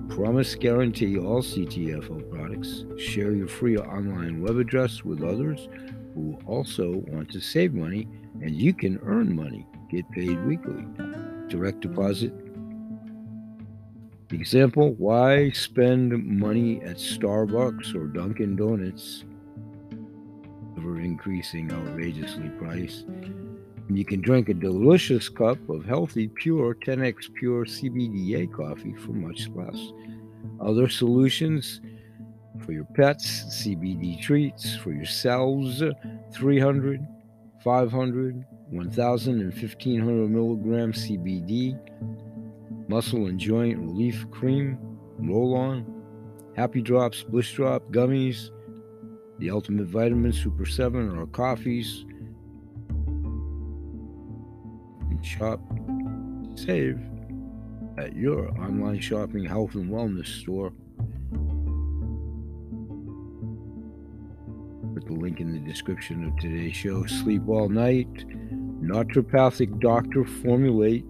promise 0.08 0.54
guarantee 0.56 1.18
all 1.18 1.40
CTFO 1.40 2.30
products. 2.30 2.84
Share 2.98 3.32
your 3.32 3.48
free 3.48 3.78
online 3.78 4.42
web 4.42 4.58
address 4.58 5.04
with 5.04 5.22
others 5.22 5.68
who 6.14 6.38
also 6.46 7.02
want 7.06 7.30
to 7.30 7.40
save 7.40 7.72
money 7.72 8.08
and 8.42 8.50
you 8.50 8.74
can 8.74 8.98
earn 9.04 9.34
money. 9.34 9.66
Get 9.90 10.10
paid 10.10 10.44
weekly. 10.44 10.84
Direct 11.48 11.80
deposit. 11.80 12.34
Example 14.30 14.94
Why 14.94 15.50
spend 15.50 16.24
money 16.24 16.80
at 16.82 16.96
Starbucks 16.96 17.94
or 17.94 18.06
Dunkin' 18.06 18.56
Donuts, 18.56 19.24
ever 20.80 21.00
increasing 21.00 21.70
outrageously 21.72 22.48
price? 22.50 23.04
You 23.88 24.04
can 24.04 24.20
drink 24.20 24.48
a 24.48 24.54
delicious 24.54 25.28
cup 25.28 25.58
of 25.68 25.84
healthy, 25.84 26.28
pure 26.28 26.74
10x 26.74 27.34
pure 27.34 27.64
CBDA 27.64 28.52
coffee 28.52 28.94
for 28.94 29.12
much 29.12 29.48
less. 29.48 29.92
Other 30.60 30.88
solutions 30.88 31.80
for 32.64 32.72
your 32.72 32.86
pets, 32.94 33.62
CBD 33.62 34.20
treats 34.22 34.76
for 34.76 34.92
yourselves, 34.92 35.82
300, 36.32 37.06
500, 37.62 38.44
1000, 38.70 39.40
and 39.40 39.52
1500 39.52 40.30
milligram 40.30 40.92
CBD, 40.92 41.78
muscle 42.88 43.26
and 43.26 43.38
joint 43.38 43.78
relief 43.78 44.30
cream, 44.30 44.78
roll 45.18 45.54
on, 45.54 45.84
happy 46.56 46.80
drops, 46.80 47.22
bliss 47.22 47.50
drop, 47.50 47.82
gummies, 47.90 48.50
the 49.40 49.50
ultimate 49.50 49.86
vitamin, 49.86 50.32
Super 50.32 50.66
7, 50.66 51.16
or 51.16 51.26
coffees. 51.26 52.04
And 55.10 55.24
shop, 55.24 55.60
save 56.54 57.00
at 57.98 58.14
your 58.14 58.48
online 58.60 59.00
shopping 59.00 59.44
health 59.44 59.74
and 59.74 59.90
wellness 59.90 60.26
store. 60.26 60.72
Put 64.94 65.06
the 65.06 65.14
link 65.14 65.40
in 65.40 65.52
the 65.52 65.58
description 65.60 66.24
of 66.24 66.36
today's 66.38 66.76
show. 66.76 67.06
Sleep 67.06 67.48
all 67.48 67.68
night. 67.68 68.12
Naturopathic 68.82 69.80
doctor 69.80 70.24
formulate 70.24 71.04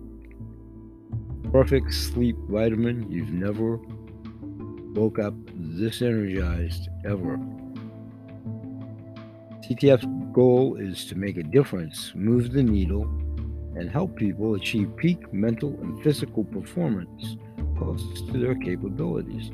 perfect 1.52 1.92
sleep 1.92 2.36
vitamin. 2.48 3.10
You've 3.10 3.32
never 3.32 3.80
woke 4.94 5.18
up 5.18 5.34
this 5.54 6.02
energized 6.02 6.88
ever. 7.04 7.40
CTF's 9.70 10.32
goal 10.32 10.74
is 10.74 11.04
to 11.04 11.14
make 11.14 11.36
a 11.36 11.44
difference, 11.44 12.10
move 12.16 12.50
the 12.50 12.62
needle, 12.62 13.04
and 13.76 13.88
help 13.88 14.16
people 14.16 14.56
achieve 14.56 14.96
peak 14.96 15.32
mental 15.32 15.78
and 15.80 16.02
physical 16.02 16.42
performance 16.42 17.36
close 17.78 18.02
to 18.32 18.32
their 18.32 18.56
capabilities. 18.56 19.52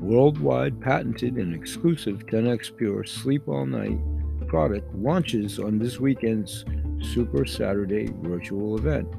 Worldwide 0.00 0.80
patented 0.80 1.34
and 1.34 1.52
exclusive 1.52 2.26
10x 2.26 2.76
Pure 2.76 3.06
Sleep 3.06 3.48
All 3.48 3.66
Night 3.66 3.98
product 4.46 4.94
launches 4.94 5.58
on 5.58 5.80
this 5.80 5.98
weekend's 5.98 6.64
Super 7.02 7.44
Saturday 7.44 8.08
virtual 8.22 8.78
event. 8.78 9.10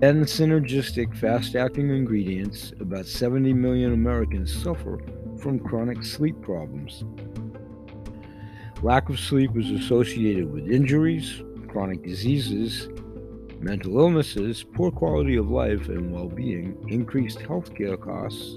10 0.00 0.24
synergistic, 0.24 1.16
fast 1.16 1.54
acting 1.54 1.90
ingredients, 1.90 2.72
about 2.80 3.06
70 3.06 3.52
million 3.52 3.92
Americans 3.92 4.52
suffer 4.52 4.98
from 5.38 5.60
chronic 5.60 6.02
sleep 6.02 6.42
problems. 6.42 7.04
Lack 8.82 9.08
of 9.10 9.20
sleep 9.20 9.56
is 9.56 9.70
associated 9.70 10.52
with 10.52 10.68
injuries, 10.68 11.44
chronic 11.68 12.02
diseases, 12.02 12.88
mental 13.60 14.00
illnesses, 14.00 14.64
poor 14.74 14.90
quality 14.90 15.36
of 15.36 15.48
life 15.48 15.88
and 15.88 16.12
well 16.12 16.26
being, 16.26 16.76
increased 16.88 17.38
healthcare 17.38 17.96
costs, 18.00 18.56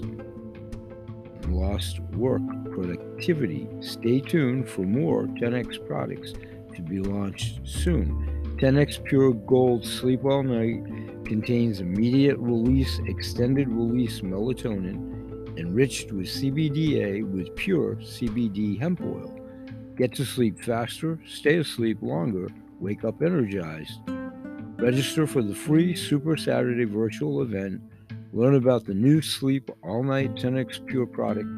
lost 1.46 2.00
work 2.16 2.42
productivity. 2.72 3.68
Stay 3.80 4.18
tuned 4.18 4.68
for 4.68 4.82
more 4.82 5.26
10x 5.26 5.86
products 5.86 6.32
to 6.74 6.82
be 6.82 6.98
launched 6.98 7.60
soon. 7.62 8.56
10x 8.60 9.04
Pure 9.04 9.32
Gold 9.32 9.84
Sleep 9.84 10.24
All 10.24 10.42
Night 10.42 11.24
contains 11.24 11.78
immediate 11.78 12.38
release, 12.38 12.98
extended 13.06 13.68
release 13.68 14.22
melatonin 14.22 15.56
enriched 15.56 16.10
with 16.10 16.26
CBDA 16.26 17.22
with 17.30 17.54
pure 17.54 17.94
CBD 17.96 18.76
hemp 18.80 19.00
oil. 19.02 19.35
Get 19.96 20.14
to 20.16 20.26
sleep 20.26 20.60
faster, 20.60 21.18
stay 21.26 21.56
asleep 21.56 22.02
longer 22.02 22.48
Wake 22.80 23.02
Up 23.02 23.22
Energized. 23.22 23.98
Register 24.78 25.26
for 25.26 25.40
the 25.40 25.54
free 25.54 25.94
Super 25.94 26.36
Saturday 26.36 26.84
virtual 26.84 27.40
event. 27.40 27.80
Learn 28.34 28.56
about 28.56 28.84
the 28.84 28.92
new 28.92 29.22
Sleep 29.22 29.70
All 29.82 30.02
Night 30.02 30.34
10x 30.34 30.84
Pure 30.84 31.06
product. 31.06 31.48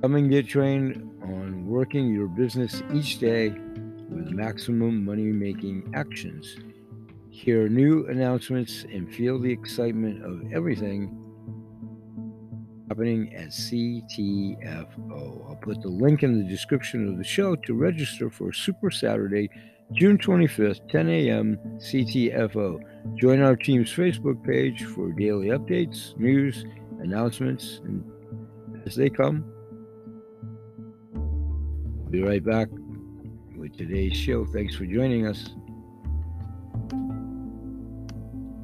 Come 0.00 0.14
and 0.14 0.30
get 0.30 0.48
trained 0.48 0.94
on 1.22 1.66
working 1.66 2.08
your 2.08 2.26
business 2.26 2.82
each 2.94 3.18
day 3.18 3.50
with 3.50 4.30
maximum 4.30 5.04
money 5.04 5.24
making 5.24 5.92
actions. 5.94 6.56
Hear 7.28 7.68
new 7.68 8.06
announcements 8.06 8.84
and 8.90 9.14
feel 9.14 9.38
the 9.38 9.52
excitement 9.52 10.24
of 10.24 10.50
everything 10.54 11.19
happening 12.90 13.32
at 13.36 13.50
CTFO. 13.50 14.88
I'll 15.48 15.58
put 15.62 15.80
the 15.80 15.88
link 15.88 16.24
in 16.24 16.36
the 16.36 16.48
description 16.48 17.08
of 17.08 17.18
the 17.18 17.24
show 17.24 17.54
to 17.54 17.74
register 17.74 18.28
for 18.28 18.52
Super 18.52 18.90
Saturday 18.90 19.48
June 19.92 20.18
25th, 20.18 20.88
10 20.88 21.08
a.m., 21.08 21.56
CTFO. 21.78 22.80
Join 23.14 23.42
our 23.42 23.54
team's 23.54 23.92
Facebook 23.92 24.44
page 24.44 24.84
for 24.84 25.12
daily 25.12 25.48
updates, 25.48 26.18
news, 26.18 26.64
announcements, 27.00 27.80
and 27.84 28.04
as 28.86 28.96
they 28.96 29.08
come. 29.08 29.44
I'll 31.14 32.10
be 32.10 32.22
right 32.22 32.44
back 32.44 32.68
with 33.56 33.76
today's 33.76 34.16
show. 34.16 34.46
Thanks 34.46 34.74
for 34.74 34.84
joining 34.84 35.28
us. 35.28 35.54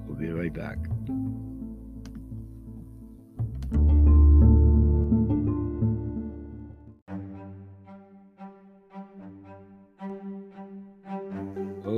We'll 0.07 0.19
be 0.19 0.31
right 0.31 0.53
back. 0.53 0.79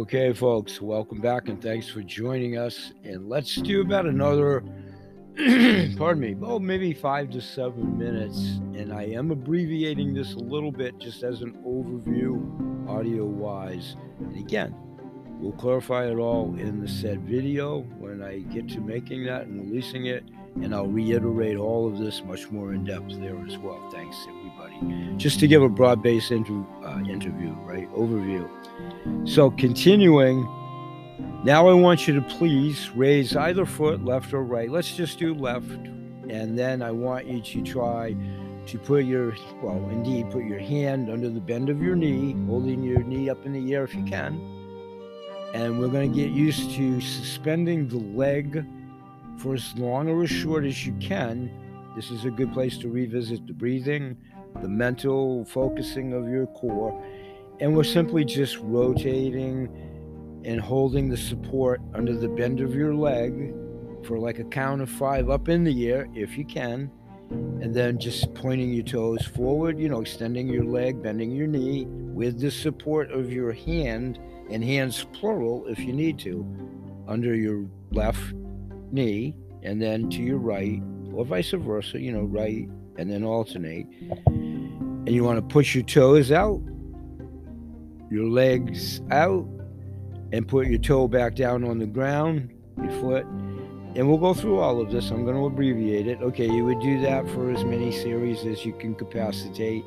Okay, 0.09 0.33
folks, 0.33 0.81
welcome 0.81 1.21
back 1.21 1.49
and 1.49 1.61
thanks 1.61 1.87
for 1.87 2.01
joining 2.01 2.57
us. 2.57 2.95
And 3.05 3.29
let's 3.29 3.57
do 3.57 3.83
about 3.83 4.07
another, 4.07 4.65
pardon 5.99 6.21
me, 6.21 6.35
oh, 6.41 6.59
maybe 6.59 6.95
five 6.95 7.29
to 7.33 7.43
seven 7.43 7.99
minutes. 7.99 8.39
And 8.73 8.91
I 8.91 9.03
am 9.03 9.31
abbreviating 9.31 10.15
this 10.15 10.33
a 10.33 10.39
little 10.39 10.73
bit 10.73 10.99
just 10.99 11.25
as 11.25 11.43
an 11.43 11.63
overview, 11.63 12.89
audio 12.89 13.27
wise. 13.27 13.97
And 14.21 14.35
again, 14.39 14.75
we'll 15.41 15.53
clarify 15.53 16.07
it 16.07 16.17
all 16.17 16.57
in 16.59 16.81
the 16.81 16.89
said 16.89 17.21
video 17.29 17.81
when 17.99 18.23
I 18.23 18.39
get 18.39 18.67
to 18.71 18.81
making 18.81 19.27
that 19.27 19.43
and 19.43 19.61
releasing 19.61 20.07
it. 20.07 20.25
And 20.63 20.75
I'll 20.75 20.87
reiterate 20.87 21.59
all 21.59 21.87
of 21.87 21.99
this 21.99 22.25
much 22.25 22.51
more 22.51 22.73
in 22.73 22.85
depth 22.85 23.21
there 23.21 23.39
as 23.47 23.59
well. 23.59 23.91
Thanks. 23.93 24.17
Just 25.17 25.41
to 25.41 25.49
give 25.49 25.63
a 25.63 25.69
broad 25.69 26.03
based 26.03 26.31
inter- 26.31 26.65
uh, 26.85 27.01
interview, 27.01 27.53
right? 27.65 27.91
Overview. 27.93 28.49
So, 29.29 29.51
continuing, 29.51 30.43
now 31.45 31.69
I 31.69 31.75
want 31.75 32.07
you 32.07 32.15
to 32.15 32.23
please 32.23 32.91
raise 32.91 33.35
either 33.37 33.67
foot, 33.67 34.05
left 34.05 34.33
or 34.33 34.43
right. 34.43 34.71
Let's 34.71 34.95
just 34.95 35.19
do 35.19 35.35
left. 35.35 35.71
And 36.29 36.59
then 36.59 36.83
I 36.83 36.91
want 36.91 37.27
you 37.27 37.41
to 37.41 37.63
try 37.63 38.15
to 38.67 38.79
put 38.79 39.05
your, 39.05 39.35
well, 39.63 39.89
indeed, 39.91 40.31
put 40.31 40.45
your 40.45 40.59
hand 40.59 41.09
under 41.09 41.31
the 41.31 41.41
bend 41.41 41.71
of 41.71 41.83
your 41.83 41.97
knee, 41.97 42.37
holding 42.47 42.83
your 42.83 43.03
knee 43.03 43.31
up 43.31 43.47
in 43.47 43.53
the 43.53 43.75
air 43.75 43.85
if 43.85 43.95
you 43.95 44.05
can. 44.05 44.35
And 45.55 45.81
we're 45.81 45.89
going 45.89 46.13
to 46.13 46.17
get 46.17 46.31
used 46.31 46.73
to 46.73 47.01
suspending 47.01 47.89
the 47.89 47.97
leg 47.97 48.67
for 49.39 49.55
as 49.55 49.75
long 49.77 50.09
or 50.11 50.23
as 50.23 50.31
short 50.31 50.65
as 50.65 50.87
you 50.87 50.93
can. 51.01 51.51
This 51.97 52.11
is 52.11 52.27
a 52.27 52.31
good 52.31 52.53
place 52.53 52.77
to 52.79 52.89
revisit 52.89 53.47
the 53.47 53.55
breathing, 53.55 54.17
the 54.63 54.69
mental 54.69 55.45
focusing 55.45 56.13
of 56.13 56.29
your 56.29 56.47
core 56.49 57.05
and 57.61 57.75
we're 57.75 57.85
simply 57.85 58.25
just 58.25 58.59
rotating 58.59 59.69
and 60.45 60.61
holding 60.61 61.09
the 61.09 61.17
support 61.17 61.81
under 61.95 62.17
the 62.17 62.29
bend 62.29 62.61
of 62.61 62.75
your 62.75 62.95
leg 62.95 63.55
for 64.05 64.19
like 64.19 64.39
a 64.39 64.45
count 64.45 64.81
of 64.81 64.89
five 64.89 65.29
up 65.29 65.49
in 65.49 65.65
the 65.65 65.89
air 65.91 66.09
if 66.15 66.39
you 66.39 66.45
can 66.45 66.91
and 67.31 67.75
then 67.75 67.99
just 67.99 68.33
pointing 68.35 68.73
your 68.73 68.85
toes 68.85 69.25
forward 69.27 69.79
you 69.79 69.89
know 69.89 70.01
extending 70.01 70.49
your 70.49 70.65
leg 70.65 71.03
bending 71.03 71.31
your 71.31 71.47
knee 71.47 71.85
with 71.87 72.41
the 72.41 72.51
support 72.51 73.11
of 73.11 73.33
your 73.33 73.53
hand 73.53 74.19
and 74.51 74.65
hands 74.65 75.05
plural 75.13 75.67
if 75.67 75.79
you 75.79 75.93
need 75.93 76.19
to 76.19 76.47
under 77.07 77.35
your 77.35 77.67
left 77.91 78.33
knee 78.91 79.35
and 79.63 79.81
then 79.83 80.09
to 80.11 80.23
your 80.23 80.39
right, 80.39 80.81
or 81.13 81.25
vice 81.25 81.51
versa, 81.51 82.01
you 82.01 82.13
know, 82.13 82.23
right 82.23 82.69
and 82.99 83.11
then 83.11 83.25
alternate. 83.25 83.87
And 84.27 85.09
you 85.09 85.25
want 85.25 85.39
to 85.39 85.43
push 85.43 85.75
your 85.75 85.85
toes 85.85 86.31
out, 86.31 86.61
your 88.11 88.27
legs 88.27 89.01
out, 89.11 89.49
and 90.33 90.47
put 90.47 90.67
your 90.67 90.79
toe 90.79 91.09
back 91.09 91.35
down 91.35 91.65
on 91.65 91.79
the 91.79 91.87
ground, 91.87 92.51
your 92.77 92.91
foot. 93.01 93.25
And 93.25 94.07
we'll 94.07 94.19
go 94.19 94.35
through 94.35 94.59
all 94.59 94.81
of 94.81 94.91
this. 94.91 95.11
I'm 95.11 95.25
going 95.25 95.37
to 95.37 95.47
abbreviate 95.47 96.07
it. 96.07 96.21
Okay, 96.21 96.47
you 96.47 96.65
would 96.65 96.81
do 96.81 97.01
that 97.01 97.27
for 97.31 97.51
as 97.51 97.65
many 97.65 97.91
series 97.91 98.45
as 98.45 98.65
you 98.65 98.75
can 98.75 98.95
capacitate. 98.95 99.85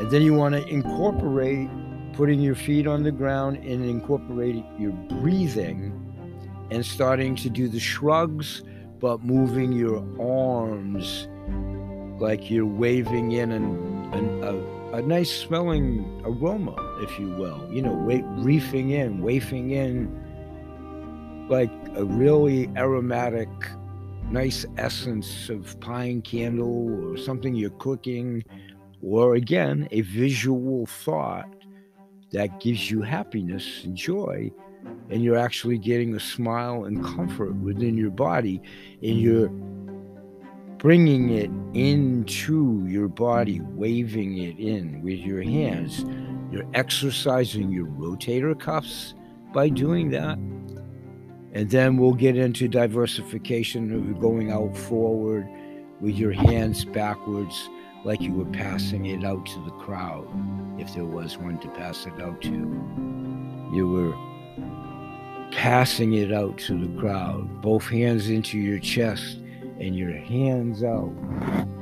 And 0.00 0.10
then 0.10 0.22
you 0.22 0.34
want 0.34 0.54
to 0.54 0.66
incorporate 0.66 1.68
putting 2.14 2.40
your 2.40 2.54
feet 2.54 2.86
on 2.86 3.02
the 3.02 3.12
ground 3.12 3.58
and 3.58 3.84
incorporate 3.84 4.64
your 4.78 4.92
breathing 4.92 5.92
and 6.70 6.84
starting 6.84 7.36
to 7.36 7.48
do 7.48 7.68
the 7.68 7.78
shrugs, 7.78 8.62
but 8.98 9.22
moving 9.22 9.70
your 9.70 10.04
arms 10.20 11.28
like 12.18 12.50
you're 12.50 12.66
waving 12.66 13.32
in 13.32 13.52
an, 13.52 14.10
an, 14.12 14.42
a, 14.42 14.96
a 14.96 15.02
nice 15.02 15.30
smelling 15.30 16.22
aroma, 16.24 16.74
if 17.02 17.18
you 17.18 17.30
will. 17.30 17.68
You 17.70 17.82
know, 17.82 17.92
wa- 17.92 18.26
reefing 18.42 18.90
in, 18.90 19.20
wafting 19.20 19.70
in, 19.70 20.08
like 21.48 21.70
a 21.94 22.04
really 22.04 22.68
aromatic, 22.76 23.48
nice 24.30 24.64
essence 24.78 25.48
of 25.48 25.78
pine 25.80 26.22
candle 26.22 27.10
or 27.12 27.16
something 27.16 27.54
you're 27.54 27.70
cooking, 27.70 28.44
or 29.02 29.34
again, 29.34 29.88
a 29.90 30.00
visual 30.00 30.86
thought 30.86 31.48
that 32.32 32.60
gives 32.60 32.90
you 32.90 33.02
happiness 33.02 33.84
and 33.84 33.96
joy. 33.96 34.50
And 35.10 35.22
you're 35.22 35.38
actually 35.38 35.78
getting 35.78 36.14
a 36.14 36.20
smile 36.20 36.84
and 36.84 37.04
comfort 37.04 37.54
within 37.56 37.96
your 37.96 38.10
body, 38.10 38.60
and 39.02 39.20
you're 39.20 39.50
bringing 40.86 41.30
it 41.30 41.50
into 41.74 42.86
your 42.86 43.08
body, 43.08 43.60
waving 43.60 44.38
it 44.38 44.56
in 44.56 45.02
with 45.02 45.18
your 45.18 45.42
hands. 45.42 46.04
You're 46.52 46.70
exercising 46.74 47.72
your 47.72 47.86
rotator 47.86 48.56
cuffs 48.56 49.12
by 49.52 49.68
doing 49.68 50.10
that. 50.10 50.38
And 51.54 51.68
then 51.70 51.96
we'll 51.96 52.12
get 52.12 52.36
into 52.36 52.68
diversification 52.68 53.92
of 53.92 54.20
going 54.20 54.52
out 54.52 54.76
forward 54.76 55.48
with 56.00 56.14
your 56.14 56.30
hands 56.30 56.84
backwards, 56.84 57.68
like 58.04 58.20
you 58.20 58.32
were 58.32 58.52
passing 58.52 59.06
it 59.06 59.24
out 59.24 59.44
to 59.44 59.64
the 59.64 59.72
crowd, 59.72 60.28
if 60.78 60.94
there 60.94 61.04
was 61.04 61.36
one 61.36 61.58
to 61.58 61.68
pass 61.70 62.06
it 62.06 62.22
out 62.22 62.40
to. 62.42 62.48
You 63.72 63.88
were 63.88 65.50
passing 65.50 66.12
it 66.12 66.32
out 66.32 66.58
to 66.58 66.78
the 66.78 67.00
crowd, 67.00 67.60
both 67.60 67.88
hands 67.88 68.28
into 68.28 68.56
your 68.56 68.78
chest 68.78 69.40
and 69.80 69.96
your 69.96 70.12
hands 70.12 70.82
out, 70.82 71.12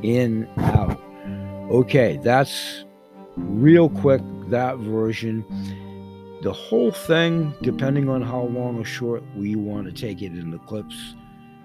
in, 0.03 0.49
out. 0.59 1.01
Okay, 1.71 2.19
that's 2.23 2.85
real 3.37 3.89
quick, 3.89 4.23
that 4.49 4.79
version. 4.79 5.45
The 6.43 6.53
whole 6.53 6.93
thing, 6.93 7.55
depending 7.63 8.09
on 8.09 8.21
how 8.23 8.43
long 8.43 8.79
or 8.79 8.85
short 8.85 9.23
we 9.35 9.57
want 9.57 9.87
to 9.87 9.93
take 9.93 10.21
it 10.21 10.33
in 10.33 10.51
the 10.51 10.59
clips, 10.59 11.15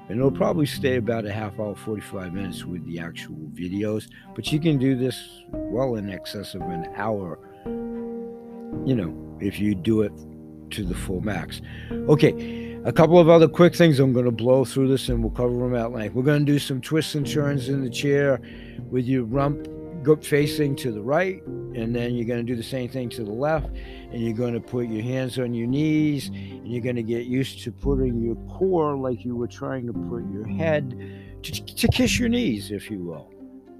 and 0.08 0.18
it'll 0.18 0.32
probably 0.32 0.66
stay 0.66 0.96
about 0.96 1.26
a 1.26 1.32
half 1.32 1.60
hour, 1.60 1.76
45 1.76 2.34
minutes 2.34 2.66
with 2.66 2.86
the 2.88 3.00
actual 3.00 3.36
videos, 3.54 4.10
but 4.36 4.52
you 4.52 4.60
can 4.60 4.78
do 4.78 4.96
this 4.96 5.44
well 5.52 5.96
in 5.96 6.10
excess 6.10 6.56
of 6.56 6.62
an 6.62 6.88
hour, 6.96 7.38
you 8.86 8.96
know, 8.96 9.14
if 9.40 9.60
you 9.60 9.76
do 9.76 10.02
it 10.02 10.12
to 10.72 10.84
the 10.84 10.96
full 10.96 11.22
max. 11.22 11.62
Okay, 11.92 12.69
a 12.86 12.92
couple 12.92 13.20
of 13.20 13.30
other 13.30 13.48
quick 13.48 13.76
things. 13.76 14.00
I'm 14.00 14.14
going 14.14 14.26
to 14.26 14.32
blow 14.32 14.66
through 14.66 14.88
this 14.88 15.10
and 15.10 15.22
we'll 15.22 15.32
cover 15.32 15.54
them 15.54 15.76
at 15.76 15.92
length. 15.92 16.16
We're 16.16 16.24
going 16.24 16.46
to 16.46 16.52
do 16.52 16.60
some 16.60 16.82
twists 16.82 17.16
and 17.16 17.30
turns 17.30 17.70
in 17.70 17.84
the 17.84 17.90
chair 17.90 18.42
with 18.90 19.06
your 19.06 19.24
rump 19.24 19.68
facing 20.24 20.76
to 20.76 20.92
the 20.92 21.02
right, 21.02 21.46
and 21.46 21.96
then 21.96 22.16
you're 22.16 22.26
going 22.26 22.40
to 22.40 22.52
do 22.52 22.56
the 22.56 22.64
same 22.64 22.90
thing 22.90 23.10
to 23.10 23.24
the 23.24 23.32
left, 23.32 23.68
and 23.68 24.24
you're 24.24 24.34
going 24.34 24.56
to 24.56 24.60
put 24.60 24.88
your 24.88 25.04
hands 25.04 25.38
on 25.38 25.54
your 25.54 25.68
knees, 25.68 26.30
and 26.30 26.68
you're 26.68 26.82
going 26.82 26.96
to 26.96 27.04
get 27.04 27.26
used 27.26 27.62
to 27.64 27.72
putting 27.72 28.20
your 28.20 28.36
core 28.48 28.98
like 28.98 29.24
you 29.24 29.36
were 29.36 29.48
trying 29.48 29.86
to 29.86 29.94
put 29.94 30.24
your 30.32 30.48
head 30.48 30.98
to, 31.44 31.52
to 31.52 31.88
kiss 31.90 32.18
your 32.18 32.28
knees, 32.28 32.72
if 32.72 32.90
you 32.90 33.04
will, 33.04 33.30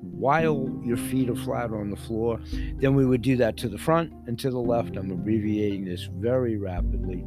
while 0.02 0.70
your 0.84 0.98
feet 0.98 1.32
are 1.32 1.36
flat 1.36 1.72
on 1.72 1.90
the 1.90 1.98
floor. 1.98 2.40
Then 2.76 2.94
we 2.94 3.08
would 3.08 3.24
do 3.24 3.36
that 3.38 3.58
to 3.58 3.68
the 3.68 3.80
front 3.80 4.14
and 4.28 4.38
to 4.38 4.52
the 4.52 4.60
left. 4.60 4.98
I'm 4.98 5.10
abbreviating 5.10 5.86
this 5.86 6.04
very 6.04 6.58
rapidly. 6.58 7.26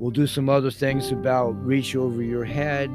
We'll 0.00 0.10
do 0.10 0.26
some 0.26 0.48
other 0.48 0.70
things 0.70 1.12
about 1.12 1.62
reach 1.62 1.94
over 1.94 2.22
your 2.22 2.46
head, 2.46 2.88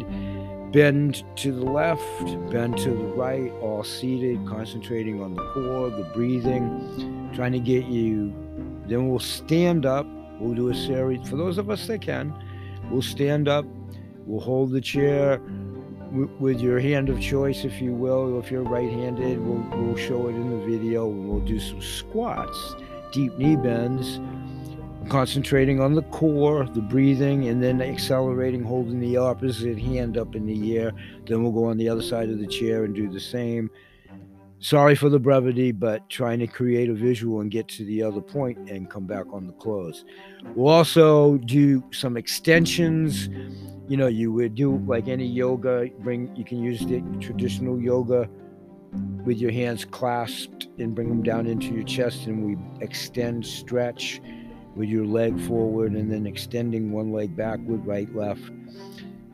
bend 0.73 1.23
to 1.35 1.51
the 1.51 1.63
left, 1.63 2.01
bend 2.49 2.79
to 2.79 2.89
the 2.89 3.13
right, 3.13 3.51
all 3.61 3.83
seated, 3.83 4.43
concentrating 4.47 5.21
on 5.21 5.35
the 5.35 5.43
core, 5.51 5.91
the 5.91 6.09
breathing, 6.15 7.29
trying 7.35 7.51
to 7.51 7.59
get 7.59 7.85
you. 7.85 8.33
Then 8.87 9.07
we'll 9.07 9.19
stand 9.19 9.85
up. 9.85 10.07
We'll 10.39 10.55
do 10.55 10.69
a 10.69 10.75
series. 10.75 11.29
For 11.29 11.35
those 11.35 11.59
of 11.59 11.69
us 11.69 11.85
that 11.85 12.01
can, 12.01 12.33
we'll 12.89 13.03
stand 13.03 13.47
up. 13.47 13.65
We'll 14.25 14.41
hold 14.41 14.71
the 14.71 14.81
chair 14.81 15.39
with 16.39 16.59
your 16.59 16.79
hand 16.79 17.09
of 17.09 17.21
choice, 17.21 17.65
if 17.65 17.79
you 17.83 17.93
will. 17.93 18.39
If 18.39 18.49
you're 18.49 18.63
right 18.63 18.89
handed, 18.89 19.45
we'll, 19.45 19.63
we'll 19.79 19.95
show 19.95 20.27
it 20.27 20.33
in 20.33 20.49
the 20.49 20.65
video 20.65 21.05
we'll 21.05 21.39
do 21.41 21.59
some 21.59 21.83
squats, 21.83 22.75
deep 23.11 23.37
knee 23.37 23.55
bends 23.55 24.19
concentrating 25.09 25.79
on 25.79 25.93
the 25.93 26.01
core, 26.03 26.65
the 26.65 26.81
breathing, 26.81 27.47
and 27.47 27.61
then 27.61 27.81
accelerating, 27.81 28.63
holding 28.63 28.99
the 28.99 29.17
opposite 29.17 29.77
hand 29.77 30.17
up 30.17 30.35
in 30.35 30.45
the 30.45 30.77
air. 30.77 30.91
Then 31.25 31.43
we'll 31.43 31.51
go 31.51 31.65
on 31.65 31.77
the 31.77 31.89
other 31.89 32.01
side 32.01 32.29
of 32.29 32.39
the 32.39 32.47
chair 32.47 32.83
and 32.83 32.95
do 32.95 33.09
the 33.09 33.19
same. 33.19 33.69
Sorry 34.59 34.95
for 34.95 35.09
the 35.09 35.19
brevity, 35.19 35.71
but 35.71 36.09
trying 36.09 36.39
to 36.39 36.47
create 36.47 36.89
a 36.89 36.93
visual 36.93 37.41
and 37.41 37.51
get 37.51 37.67
to 37.69 37.85
the 37.85 38.01
other 38.01 38.21
point 38.21 38.69
and 38.69 38.89
come 38.89 39.05
back 39.05 39.25
on 39.31 39.47
the 39.47 39.53
close. 39.53 40.05
We'll 40.55 40.73
also 40.73 41.37
do 41.37 41.83
some 41.91 42.17
extensions. 42.17 43.29
You 43.87 43.97
know, 43.97 44.07
you 44.07 44.31
would 44.31 44.55
do 44.55 44.77
like 44.87 45.07
any 45.07 45.27
yoga, 45.27 45.89
bring 45.99 46.35
you 46.35 46.43
can 46.43 46.63
use 46.63 46.79
the 46.79 47.01
traditional 47.19 47.79
yoga 47.79 48.29
with 49.25 49.37
your 49.37 49.51
hands 49.51 49.85
clasped 49.85 50.67
and 50.79 50.95
bring 50.95 51.09
them 51.09 51.21
down 51.21 51.47
into 51.47 51.67
your 51.67 51.83
chest 51.83 52.27
and 52.27 52.45
we 52.45 52.57
extend, 52.83 53.45
stretch 53.45 54.21
with 54.75 54.89
your 54.89 55.05
leg 55.05 55.39
forward 55.41 55.93
and 55.93 56.11
then 56.11 56.25
extending 56.25 56.91
one 56.91 57.11
leg 57.11 57.35
backward, 57.35 57.85
right, 57.85 58.13
left, 58.15 58.41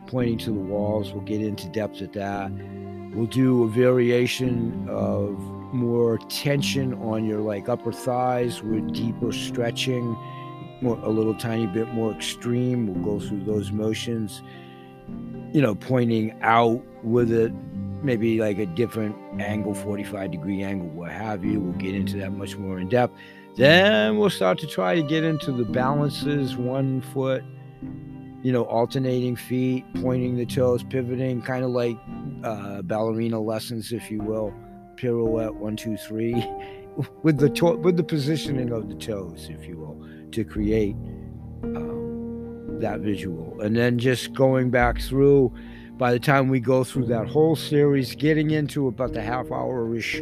pointing 0.08 0.38
to 0.40 0.52
the 0.52 0.60
walls. 0.60 1.12
We'll 1.12 1.24
get 1.24 1.42
into 1.42 1.68
depth 1.70 2.02
at 2.02 2.14
that. 2.14 2.52
We'll 3.14 3.26
do 3.26 3.64
a 3.64 3.68
variation 3.68 4.88
of 4.90 5.40
more 5.74 6.18
tension 6.30 6.94
on 6.96 7.26
your 7.26 7.40
like 7.40 7.70
upper 7.70 7.92
thighs 7.92 8.62
with 8.62 8.94
deeper 8.94 9.32
stretching, 9.32 10.18
more, 10.82 10.98
a 11.04 11.10
little 11.10 11.36
tiny 11.36 11.68
bit 11.68 11.90
more 11.90 12.12
extreme. 12.12 12.88
We'll 12.88 13.20
go 13.20 13.26
through 13.26 13.44
those 13.46 13.72
motions, 13.72 14.42
you 15.54 15.62
know, 15.62 15.76
pointing 15.76 16.38
out 16.42 16.84
with 17.04 17.32
it, 17.32 17.52
maybe 18.04 18.40
like 18.40 18.60
a 18.60 18.66
different 18.66 19.16
angle, 19.40 19.74
45 19.74 20.32
degree 20.32 20.64
angle, 20.64 20.90
what 20.90 21.12
have 21.12 21.44
you. 21.44 21.60
We'll 21.60 21.74
get 21.74 21.96
into 21.96 22.18
that 22.18 22.32
much 22.32 22.58
more 22.58 22.80
in 22.80 22.90
depth. 22.90 23.14
Then 23.56 24.18
we'll 24.18 24.30
start 24.30 24.58
to 24.60 24.68
try 24.68 24.96
to 24.96 25.04
get 25.04 25.24
into 25.24 25.52
the 25.52 25.66
balances, 25.66 26.56
one 26.56 27.02
foot, 27.02 27.44
you 28.42 28.52
know, 28.52 28.64
alternating 28.64 29.36
feet, 29.36 29.86
pointing 30.02 30.38
the 30.38 30.46
toes, 30.46 30.84
pivoting, 30.84 31.42
kind 31.42 31.64
of 31.64 31.72
like 31.72 31.98
uh, 32.44 32.82
ballerina 32.82 33.40
lessons, 33.40 33.92
if 33.92 34.10
you 34.10 34.20
will. 34.20 34.54
Pirouette, 34.96 35.54
one, 35.56 35.76
two, 35.76 35.98
three, 35.98 36.34
with 37.24 37.38
the 37.40 37.50
to- 37.50 37.78
with 37.78 37.98
the 37.98 38.04
positioning 38.04 38.72
of 38.72 38.88
the 38.88 38.96
toes, 38.96 39.50
if 39.50 39.68
you 39.68 39.78
will, 39.78 40.08
to 40.32 40.44
create 40.44 40.96
um, 41.64 42.78
that 42.80 43.02
visual. 43.02 43.60
And 43.62 43.76
then 43.76 44.00
just 44.00 44.34
going 44.34 44.70
back 44.70 45.02
through. 45.02 45.54
By 45.98 46.14
the 46.14 46.20
time 46.20 46.48
we 46.50 46.60
go 46.60 46.84
through 46.84 47.06
that 47.08 47.28
whole 47.28 47.56
series, 47.56 48.16
getting 48.16 48.50
into 48.50 48.88
about 48.88 49.14
the 49.14 49.22
half 49.22 49.52
hour 49.52 49.96
ish 49.96 50.20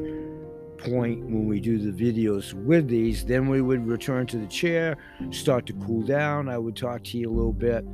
point 0.80 1.24
when 1.24 1.48
we 1.48 1.60
do 1.60 1.78
the 1.78 1.92
videos 1.92 2.54
with 2.54 2.88
these. 2.88 3.26
Then 3.26 3.50
we 3.50 3.62
would 3.62 3.86
return 3.88 4.28
to 4.28 4.38
the 4.38 4.48
chair, 4.48 4.98
start 5.32 5.66
to 5.68 5.74
cool 5.74 6.02
down. 6.02 6.50
I 6.50 6.58
would 6.58 6.76
talk 6.76 7.04
to 7.06 7.18
you 7.18 7.30
a 7.30 7.34
little 7.34 7.54
bit 7.54 7.86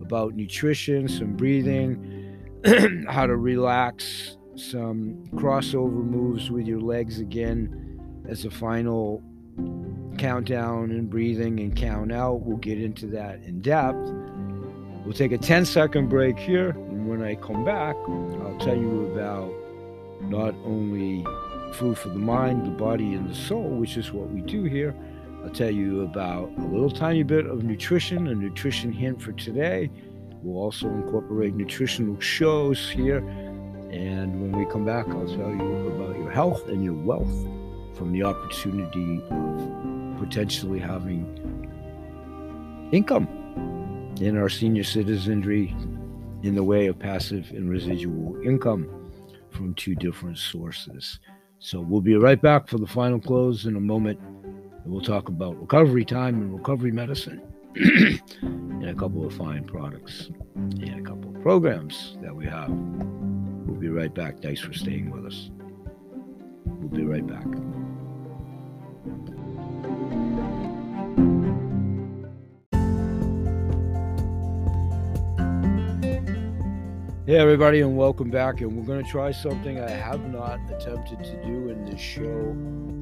about 0.00 0.34
nutrition, 0.34 1.08
some 1.08 1.36
breathing, 1.36 2.38
how 3.08 3.26
to 3.26 3.36
relax, 3.36 4.36
some 4.56 5.24
crossover 5.34 6.04
moves 6.04 6.50
with 6.50 6.66
your 6.66 6.80
legs 6.80 7.20
again 7.20 8.00
as 8.28 8.44
a 8.44 8.50
final 8.50 9.22
countdown 10.18 10.90
and 10.90 11.08
breathing 11.08 11.60
and 11.60 11.74
count 11.74 12.12
out. 12.12 12.42
We'll 12.42 12.58
get 12.58 12.80
into 12.80 13.06
that 13.08 13.42
in 13.42 13.60
depth. 13.60 14.10
We'll 15.04 15.14
take 15.14 15.32
a 15.32 15.38
10 15.38 15.64
second 15.64 16.08
break 16.08 16.38
here. 16.38 16.70
And 16.70 17.08
when 17.08 17.22
I 17.22 17.34
come 17.34 17.64
back, 17.64 17.96
I'll 18.06 18.58
tell 18.60 18.76
you 18.76 19.06
about 19.12 19.52
not 20.22 20.54
only 20.64 21.26
food 21.74 21.98
for 21.98 22.08
the 22.08 22.18
mind, 22.18 22.66
the 22.66 22.70
body, 22.70 23.14
and 23.14 23.28
the 23.28 23.34
soul, 23.34 23.68
which 23.68 23.96
is 23.96 24.12
what 24.12 24.28
we 24.30 24.40
do 24.40 24.64
here. 24.64 24.94
I'll 25.44 25.50
tell 25.50 25.70
you 25.70 26.02
about 26.02 26.50
a 26.58 26.66
little 26.66 26.90
tiny 26.90 27.22
bit 27.22 27.46
of 27.46 27.64
nutrition, 27.64 28.28
a 28.28 28.34
nutrition 28.34 28.92
hint 28.92 29.20
for 29.20 29.32
today, 29.32 29.90
We'll 30.42 30.60
also 30.60 30.88
incorporate 30.88 31.54
nutritional 31.54 32.18
shows 32.18 32.90
here. 32.90 33.18
And 33.18 34.42
when 34.42 34.52
we 34.52 34.70
come 34.70 34.84
back, 34.84 35.06
I'll 35.08 35.26
tell 35.26 35.50
you 35.50 35.88
about 35.88 36.16
your 36.16 36.30
health 36.30 36.68
and 36.68 36.82
your 36.82 36.94
wealth 36.94 37.32
from 37.96 38.12
the 38.12 38.24
opportunity 38.24 39.22
of 39.30 40.18
potentially 40.18 40.80
having 40.80 41.38
income 42.90 43.28
in 44.20 44.36
our 44.36 44.48
senior 44.48 44.84
citizenry 44.84 45.76
in 46.42 46.56
the 46.56 46.64
way 46.64 46.86
of 46.86 46.98
passive 46.98 47.50
and 47.50 47.70
residual 47.70 48.40
income 48.42 49.12
from 49.50 49.74
two 49.74 49.94
different 49.94 50.38
sources. 50.38 51.20
So 51.64 51.80
we'll 51.80 52.00
be 52.00 52.16
right 52.16 52.42
back 52.42 52.66
for 52.66 52.76
the 52.78 52.88
final 52.88 53.20
close 53.20 53.66
in 53.66 53.76
a 53.76 53.80
moment. 53.80 54.18
We'll 54.84 55.00
talk 55.00 55.28
about 55.28 55.60
recovery 55.60 56.04
time 56.04 56.34
and 56.34 56.52
recovery 56.52 56.90
medicine 56.90 57.40
and 57.76 58.88
a 58.88 58.94
couple 58.94 59.24
of 59.24 59.32
fine 59.32 59.62
products 59.62 60.28
and 60.56 61.06
a 61.06 61.08
couple 61.08 61.34
of 61.34 61.40
programs 61.40 62.16
that 62.20 62.34
we 62.34 62.46
have. 62.46 62.68
We'll 62.68 63.80
be 63.80 63.90
right 63.90 64.12
back. 64.12 64.42
Thanks 64.42 64.60
for 64.60 64.72
staying 64.72 65.12
with 65.12 65.24
us. 65.24 65.50
We'll 66.66 66.88
be 66.88 67.04
right 67.04 67.24
back. 67.24 67.46
Hey, 77.24 77.36
everybody, 77.36 77.82
and 77.82 77.96
welcome 77.96 78.30
back. 78.30 78.62
And 78.62 78.76
we're 78.76 78.82
going 78.82 79.04
to 79.04 79.08
try 79.08 79.30
something 79.30 79.78
I 79.78 79.88
have 79.88 80.28
not 80.28 80.58
attempted 80.68 81.22
to 81.22 81.40
do 81.44 81.68
in 81.68 81.84
this 81.84 82.00
show 82.00 82.56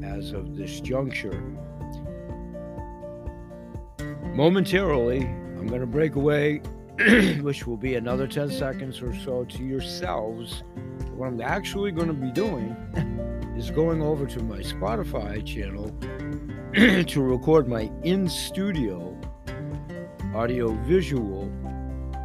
as 0.06 0.32
of 0.32 0.58
this 0.58 0.78
juncture. 0.82 1.42
Momentarily, 4.34 5.22
I'm 5.22 5.66
going 5.66 5.80
to 5.80 5.86
break 5.86 6.16
away, 6.16 6.58
which 7.40 7.66
will 7.66 7.78
be 7.78 7.94
another 7.94 8.26
10 8.26 8.50
seconds 8.50 9.00
or 9.00 9.16
so 9.20 9.44
to 9.46 9.64
yourselves. 9.64 10.64
What 11.14 11.28
I'm 11.28 11.40
actually 11.40 11.90
going 11.90 12.08
to 12.08 12.12
be 12.12 12.30
doing 12.30 12.76
is 13.56 13.70
going 13.70 14.02
over 14.02 14.26
to 14.26 14.42
my 14.42 14.58
Spotify 14.58 15.42
channel 15.46 15.90
to 17.06 17.22
record 17.22 17.68
my 17.68 17.90
in 18.02 18.28
studio 18.28 19.18
audio 20.34 20.74
visual 20.84 21.50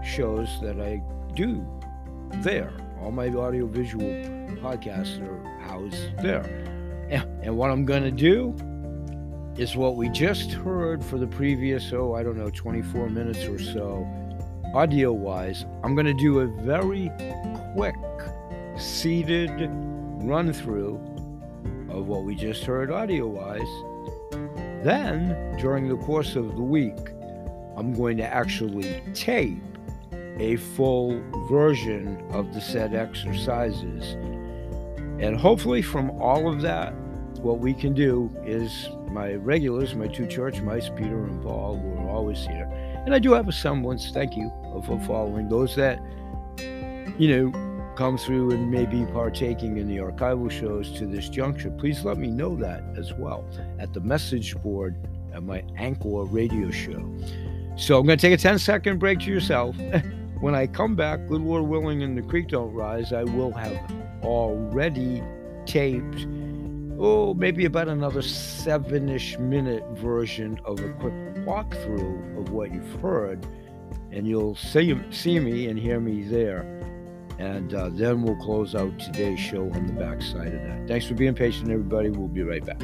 shows 0.04 0.50
that 0.62 0.82
I 0.82 1.02
do 1.36 1.66
there. 2.36 2.72
All 3.02 3.12
my 3.12 3.28
audio 3.28 3.66
visual 3.66 4.06
podcasts 4.62 5.22
are 5.22 5.44
housed 5.62 6.18
there. 6.22 6.44
And 7.10 7.56
what 7.56 7.70
I'm 7.70 7.86
going 7.86 8.04
to 8.04 8.12
do 8.12 8.56
is 9.58 9.76
what 9.76 9.96
we 9.96 10.10
just 10.10 10.52
heard 10.52 11.04
for 11.04 11.18
the 11.18 11.28
previous, 11.28 11.94
oh, 11.94 12.14
I 12.14 12.24
don't 12.24 12.38
know, 12.38 12.50
24 12.50 13.10
minutes 13.10 13.46
or 13.46 13.60
so, 13.60 14.08
audio 14.74 15.14
wise. 15.14 15.66
I'm 15.84 15.96
going 15.96 16.08
to 16.08 16.14
do 16.14 16.40
a 16.40 16.48
very 16.48 17.12
quick, 17.74 17.96
seated 18.78 19.52
run 20.24 20.52
through 20.52 20.96
of 21.90 22.08
what 22.08 22.24
we 22.24 22.36
just 22.36 22.64
heard 22.66 22.92
audio 22.92 23.28
wise. 23.28 23.62
Then, 24.84 25.56
during 25.58 25.88
the 25.88 25.98
course 25.98 26.36
of 26.36 26.56
the 26.56 26.62
week, 26.62 26.98
I'm 27.78 27.94
going 27.94 28.18
to 28.18 28.26
actually 28.26 29.02
tape 29.14 29.75
a 30.40 30.58
full 30.58 31.22
version 31.48 32.22
of 32.32 32.54
the 32.54 32.62
said 32.62 32.94
exercises. 32.94 34.14
And 35.20 35.38
hopefully, 35.38 35.82
from 35.82 36.10
all 36.22 36.52
of 36.52 36.62
that, 36.62 36.94
what 37.40 37.60
we 37.60 37.74
can 37.74 37.94
do 37.94 38.30
is 38.46 38.90
my 39.12 39.36
regulars, 39.36 39.96
my 39.96 40.08
two 40.08 40.28
church 40.28 40.62
mice, 40.62 40.90
Peter 40.90 41.24
and 41.24 41.42
Paul, 41.42 41.78
who 41.78 41.94
are 42.00 42.10
always 42.10 42.46
here. 42.46 42.70
And 43.06 43.14
I 43.14 43.20
do 43.20 43.34
have 43.34 43.48
a 43.48 43.52
semblance, 43.52 44.12
thank 44.12 44.36
you, 44.36 44.52
for 44.86 45.00
following. 45.06 45.48
Those 45.48 45.76
that, 45.76 46.00
you 47.18 47.30
know, 47.30 47.94
come 47.96 48.18
through 48.18 48.52
and 48.52 48.70
maybe 48.70 49.06
partaking 49.14 49.78
in 49.78 49.88
the 49.88 49.98
archival 49.98 50.52
shows 50.52 50.92
to 50.98 51.06
this 51.06 51.30
juncture, 51.30 51.72
please 51.72 52.04
let 52.04 52.18
me 52.18 52.28
know 52.28 52.56
that 52.58 52.84
as 52.98 53.14
well 53.14 53.48
at 53.80 53.94
the 53.94 54.02
message 54.02 54.56
board 54.58 54.96
at 55.34 55.44
my 55.44 55.64
Anchor 55.78 56.24
radio 56.26 56.72
show. 56.72 57.10
So 57.78 58.00
I'm 58.00 58.06
going 58.06 58.18
to 58.18 58.22
take 58.22 58.34
a 58.34 58.42
10 58.42 58.60
second 58.60 59.00
break 59.00 59.20
to 59.22 59.32
yourself. 59.32 59.76
When 60.40 60.54
I 60.54 60.68
come 60.68 60.96
back, 60.96 61.28
good 61.28 61.42
Lord 61.42 61.64
willing, 61.64 62.04
and 62.04 62.18
the 62.18 62.22
creek 62.22 62.50
don't 62.50 62.74
rise, 62.74 63.14
I 63.14 63.24
will 63.24 63.52
have 63.54 63.80
already 64.22 65.24
taped, 65.66 66.28
oh, 67.00 67.34
maybe 67.34 67.66
about 67.66 67.88
another 67.88 68.22
seven 68.22 69.10
ish 69.10 69.40
minute 69.40 69.84
version 69.94 70.60
of 70.66 70.80
a 70.80 70.90
quick 70.94 71.14
walkthrough 71.46 72.38
of 72.40 72.50
what 72.50 72.74
you've 72.74 73.02
heard. 73.02 73.46
And 74.12 74.28
you'll 74.28 74.56
see, 74.56 74.98
see 75.10 75.40
me 75.40 75.68
and 75.68 75.80
hear 75.80 76.00
me 76.00 76.24
there. 76.24 76.62
And 77.40 77.74
uh, 77.74 77.90
then 77.90 78.22
we'll 78.22 78.38
close 78.38 78.76
out 78.76 78.98
today's 79.00 79.40
show 79.40 79.64
on 79.74 79.88
the 79.88 79.94
backside 79.94 80.54
of 80.54 80.62
that. 80.62 80.88
Thanks 80.88 81.06
for 81.06 81.16
being 81.16 81.34
patient, 81.34 81.70
everybody. 81.70 82.10
We'll 82.10 82.28
be 82.28 82.44
right 82.44 82.66
back. 82.66 82.82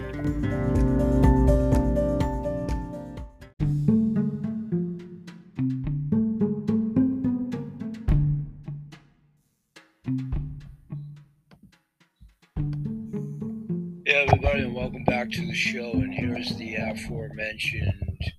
Aforementioned 17.61 18.33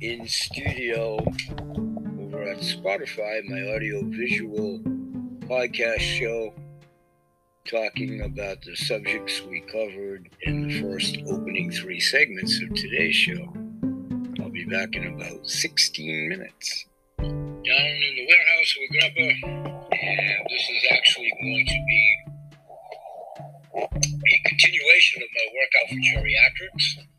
in 0.00 0.26
studio 0.26 1.16
over 2.20 2.42
at 2.42 2.58
Spotify, 2.58 3.42
my 3.44 3.74
audio 3.74 4.02
visual 4.04 4.80
podcast 5.48 6.00
show, 6.00 6.54
talking 7.68 8.22
about 8.22 8.60
the 8.62 8.76
subjects 8.76 9.42
we 9.42 9.60
covered 9.62 10.28
in 10.42 10.68
the 10.68 10.82
first 10.82 11.18
opening 11.26 11.70
three 11.70 12.00
segments 12.00 12.60
of 12.62 12.74
today's 12.74 13.14
show. 13.14 13.52
I'll 14.40 14.50
be 14.50 14.64
back 14.64 14.94
in 14.94 15.14
about 15.14 15.48
16 15.48 16.28
minutes. 16.28 16.86
Down 17.18 17.32
in 17.32 17.62
the 17.64 18.26
warehouse 18.28 18.76
with 18.80 18.90
Grandpa, 18.90 19.46
and 19.92 20.46
this 20.50 20.68
is 20.70 20.84
actually 20.92 21.32
going 21.40 21.66
to 21.66 21.84
be 21.88 22.18
a 23.74 24.48
continuation 24.48 25.22
of 25.22 25.28
my 25.34 25.46
workout 25.54 25.88
for 25.88 25.96
geriatrics. 25.96 27.15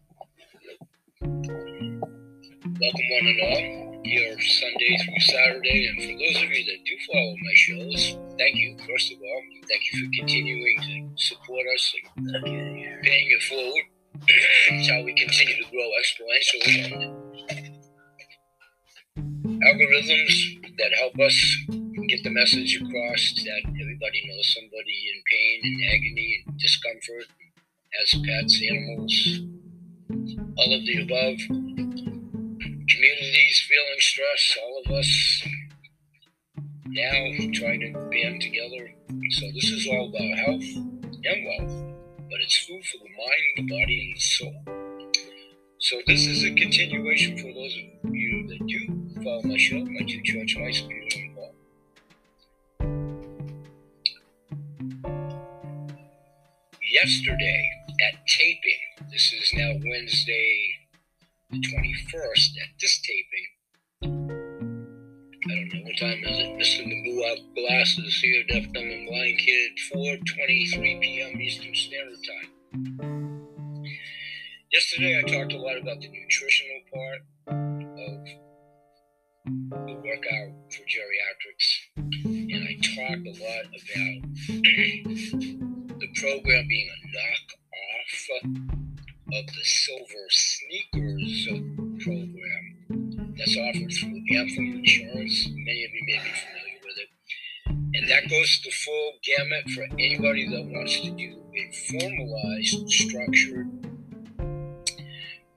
Welcome, 1.21 3.09
one 3.09 3.25
and 3.25 3.41
all, 3.41 4.01
here 4.03 4.39
Sunday 4.39 4.97
through 5.03 5.19
Saturday. 5.19 5.87
And 5.87 5.97
for 5.97 6.13
those 6.13 6.43
of 6.43 6.49
you 6.51 6.63
that 6.65 6.85
do 6.85 6.95
follow 7.11 7.33
my 7.41 7.53
shows, 7.55 8.17
thank 8.37 8.55
you, 8.55 8.77
first 8.87 9.11
of 9.11 9.17
all. 9.19 9.41
Thank 9.67 9.81
you 9.91 10.05
for 10.05 10.11
continuing 10.15 10.77
to 10.81 11.23
support 11.23 11.65
us 11.73 11.95
and 12.13 12.43
paying 13.03 13.31
it 13.31 13.43
forward. 13.43 13.83
it's 14.27 14.89
how 14.89 15.01
we 15.03 15.13
continue 15.15 15.55
to 15.55 15.71
grow 15.71 15.89
exponentially. 15.97 17.15
Algorithms 19.65 20.77
that 20.77 20.93
help 20.99 21.19
us 21.19 21.57
get 22.07 22.23
the 22.23 22.29
message 22.29 22.75
across 22.75 23.33
that 23.43 23.61
everybody 23.65 24.21
knows 24.29 24.53
somebody 24.53 24.97
in 25.13 25.23
pain 25.31 25.61
and 25.63 25.81
agony 25.95 26.43
and 26.45 26.59
discomfort, 26.59 27.25
as 28.01 28.13
pets, 28.23 28.61
animals, 28.69 29.56
all 30.57 30.73
of 30.73 30.85
the 30.85 31.01
above. 31.01 31.37
Communities 32.89 33.67
feeling 33.67 33.99
stress, 33.99 34.57
all 34.63 34.81
of 34.85 34.91
us 34.91 35.43
now 36.87 37.49
trying 37.53 37.79
to 37.81 37.91
band 38.09 38.41
together. 38.41 38.91
So 39.31 39.45
this 39.53 39.69
is 39.71 39.87
all 39.87 40.09
about 40.09 40.37
health 40.39 40.63
and 40.73 41.45
wealth, 41.45 41.95
but 42.29 42.39
it's 42.41 42.57
food 42.65 42.83
for 42.85 42.97
the 42.97 43.09
mind, 43.09 43.43
the 43.57 43.63
body, 43.79 44.01
and 44.01 44.15
the 44.15 44.19
soul. 44.19 44.63
So 45.79 46.01
this 46.07 46.25
is 46.25 46.43
a 46.43 46.53
continuation 46.55 47.37
for 47.37 47.53
those 47.53 47.77
of 47.77 48.15
you 48.15 48.47
that 48.47 48.65
do 48.65 49.23
follow 49.23 49.43
my 49.43 49.57
show, 49.57 49.85
my 49.85 50.05
two 50.07 50.21
church 50.23 50.57
mice, 50.57 50.81
Peter 50.81 51.19
and 51.19 51.27
yesterday 56.81 57.76
at 58.01 58.27
taping, 58.27 59.09
this 59.11 59.33
is 59.33 59.53
now 59.53 59.71
Wednesday 59.89 60.75
the 61.49 61.57
21st, 61.57 62.49
at 62.61 62.69
this 62.79 63.01
taping, 63.01 63.47
I 65.49 65.55
don't 65.55 65.73
know 65.73 65.81
what 65.83 65.97
time 65.97 66.23
is 66.25 66.37
it, 66.39 66.51
Mr. 66.59 66.85
Magoo 66.85 67.55
glasses 67.55 68.19
here, 68.21 68.43
deaf, 68.49 68.71
dumb, 68.73 68.83
and 68.83 69.07
blind 69.07 69.39
kid, 69.39 69.71
4.23 69.93 71.01
p.m. 71.01 71.41
Eastern 71.41 71.73
Standard 71.73 72.19
Time. 72.27 73.47
Yesterday 74.71 75.17
I 75.17 75.21
talked 75.21 75.53
a 75.53 75.57
lot 75.57 75.77
about 75.77 76.01
the 76.01 76.09
nutritional 76.09 76.81
part 76.93 77.21
of 77.47 78.25
the 79.87 79.93
workout 79.95 80.51
for 80.69 80.83
geriatrics, 80.83 81.67
and 82.25 82.63
I 82.63 82.75
talked 82.83 83.25
a 83.25 83.35
lot 83.41 83.65
about 83.65 84.17
the 85.99 86.07
program 86.15 86.67
being 86.67 86.89
a 86.89 86.99
knock 87.07 87.57
off 88.07 88.29
of 89.33 89.47
the 89.47 89.63
Silver 89.63 90.27
Sneakers 90.29 91.47
program. 92.03 93.35
That's 93.37 93.57
offered 93.57 93.91
through 93.91 94.23
Anthem 94.31 94.79
Insurance. 94.79 95.49
Many 95.49 95.83
of 95.83 95.91
you 95.93 96.03
may 96.05 96.19
be 96.23 96.31
familiar 96.31 96.79
with 96.83 96.97
it. 96.97 97.09
And 97.67 98.09
that 98.09 98.29
goes 98.29 98.61
the 98.63 98.71
full 98.71 99.13
gamut 99.23 99.69
for 99.71 99.83
anybody 99.99 100.47
that 100.47 100.65
wants 100.65 101.01
to 101.01 101.11
do 101.11 101.43
a 101.53 101.71
formalized, 101.89 102.89
structured, 102.89 103.67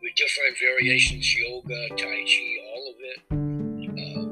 with 0.03 0.15
different 0.17 0.59
variations 0.59 1.35
yoga, 1.37 1.89
Tai 1.91 2.25
Chi, 2.25 2.57
all 2.75 2.89
of 2.89 2.97
it. 2.99 3.21
Uh, 3.31 4.23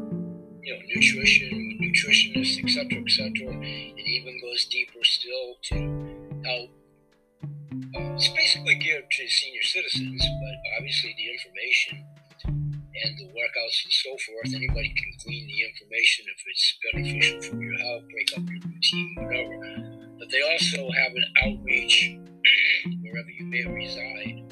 you 0.62 0.74
know, 0.74 0.80
nutrition, 0.94 1.78
nutritionists, 1.80 2.64
etc., 2.64 3.00
etc. 3.00 3.30
It 3.62 4.06
even 4.06 4.40
goes 4.40 4.64
deeper 4.64 5.04
still 5.04 5.56
to 5.64 6.42
help 6.44 6.70
it's 8.18 8.34
basically 8.34 8.74
geared 8.74 9.08
to 9.08 9.28
senior 9.28 9.62
citizens, 9.62 10.18
but 10.18 10.54
obviously 10.76 11.14
the 11.16 11.30
information 11.30 12.04
and 12.50 13.14
the 13.14 13.30
workouts 13.30 13.78
and 13.86 13.94
so 13.94 14.10
forth, 14.26 14.50
anybody 14.58 14.90
can 14.90 15.10
glean 15.22 15.46
the 15.46 15.62
information 15.70 16.26
if 16.26 16.42
it's 16.50 16.78
beneficial 16.82 17.42
for 17.42 17.62
your 17.62 17.78
health, 17.78 18.02
break 18.10 18.26
up 18.34 18.42
your 18.50 18.58
routine, 18.58 19.14
whatever. 19.22 20.18
But 20.18 20.30
they 20.34 20.42
also 20.42 20.90
have 20.90 21.12
an 21.14 21.26
outreach 21.46 22.18
wherever 23.06 23.30
you 23.30 23.46
may 23.46 23.64
reside. 23.70 24.50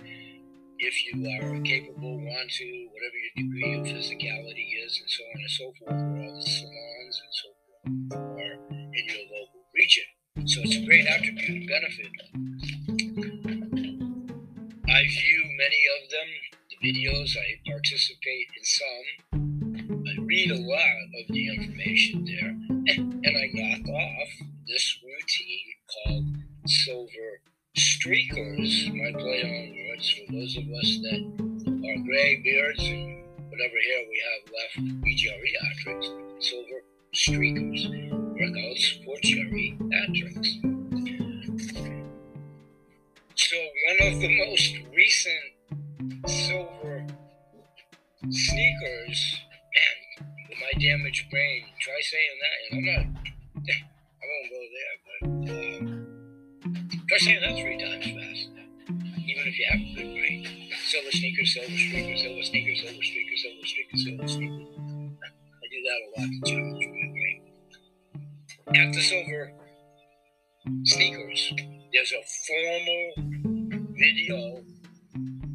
If 0.79 0.95
you 1.11 1.27
are 1.27 1.59
capable, 1.63 2.23
want 2.23 2.51
to, 2.63 2.89
whatever 2.95 3.19
your 3.19 3.35
degree 3.35 3.75
of 3.81 3.87
physicality 3.91 4.79
is, 4.87 4.95
and 5.03 5.11
so 5.11 5.23
on 5.27 5.41
and 5.43 5.51
so 5.51 5.65
forth, 5.75 5.99
where 6.07 6.23
all 6.23 6.35
the 6.39 6.47
salons 6.47 7.19
and 7.19 7.35
so 7.35 7.49
forth 7.67 8.31
are 8.31 8.55
in 8.95 9.05
your 9.11 9.27
local 9.27 9.67
region. 9.75 10.05
So 10.47 10.61
it's 10.63 10.77
a 10.77 10.87
great 10.87 11.07
attribute 11.09 11.49
and 11.49 11.67
benefit 11.67 12.13
I 14.97 15.03
view 15.03 15.45
many 15.59 15.85
of 16.01 16.11
them, 16.11 16.29
the 16.71 16.89
videos, 16.89 17.37
I 17.37 17.71
participate 17.71 18.47
in 18.57 18.65
some. 18.65 20.09
I 20.09 20.23
read 20.23 20.51
a 20.53 20.63
lot 20.63 20.97
of 21.21 21.35
the 21.35 21.55
information 21.55 22.25
there, 22.25 22.49
and 22.97 23.37
I 23.37 23.51
knock 23.53 23.87
off 23.91 24.29
this 24.67 24.99
routine 25.05 25.69
called 25.93 26.25
Silver 26.67 27.43
Streakers, 27.77 28.89
my 28.95 29.13
play 29.21 29.43
on 29.45 29.77
words, 29.91 30.09
for 30.13 30.33
those 30.33 30.57
of 30.57 30.65
us 30.65 30.99
that 31.03 31.21
are 31.69 32.05
gray 32.07 32.41
beards 32.43 32.81
and 32.81 33.23
whatever 33.51 33.77
hair 33.85 34.03
we 34.09 34.23
have 34.33 34.51
left, 34.57 35.03
we 35.03 35.15
geriatrics, 35.15 36.43
Silver 36.43 36.81
Streakers, 37.15 37.85
workouts 38.41 39.05
for 39.05 39.19
geriatrics. 39.21 40.76
So 43.49 43.57
one 43.57 44.13
of 44.13 44.19
the 44.19 44.45
most 44.45 44.75
recent 44.93 46.27
silver 46.27 47.07
sneakers, 48.29 49.37
man, 50.19 50.27
with 50.49 50.59
my 50.59 50.81
damaged 50.81 51.31
brain, 51.31 51.63
try 51.81 51.95
saying 52.01 52.39
that, 52.43 52.57
and 52.59 52.79
I'm 52.79 52.85
not, 52.87 53.23
I 54.19 54.25
won't 54.27 54.51
go 54.51 54.61
there, 54.75 54.97
but 55.07 55.21
um, 55.31 57.05
try 57.09 57.19
saying 57.19 57.41
that 57.43 57.55
three 57.55 57.79
times 57.79 58.07
fast, 58.07 58.51
even 59.25 59.47
if 59.47 59.59
you 59.61 59.67
have 59.71 59.81
a 59.81 59.95
good 59.95 60.13
brain. 60.19 60.71
Silver 60.85 61.13
sneakers, 61.13 61.55
silver 61.55 61.69
sneakers, 61.69 62.23
silver 62.23 62.43
sneakers, 62.43 62.81
silver 62.81 63.03
sneakers, 63.05 63.43
silver 63.43 63.67
sneakers, 63.67 64.05
silver 64.05 64.27
sneakers. 64.27 64.67
I 65.23 65.67
do 65.71 65.79
that 65.87 65.99
a 66.03 66.09
lot 66.19 66.29
to 66.35 66.51
challenge 66.51 66.85
my 66.85 67.09
brain. 67.15 68.93
The 68.93 69.01
silver 69.01 69.53
sneakers, 70.83 71.53
there's 71.93 72.13
a 72.13 72.23
formal 72.47 73.36
video 73.97 74.61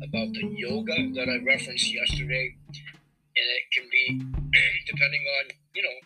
about 0.01 0.33
the 0.33 0.45
yoga 0.57 0.95
that 1.13 1.29
I 1.29 1.45
referenced 1.45 1.93
yesterday, 1.93 2.55
and 2.67 3.45
it 3.45 3.65
can 3.71 3.85
be 3.91 4.17
depending 4.87 5.23
on 5.39 5.51
you 5.75 5.83
know 5.83 5.97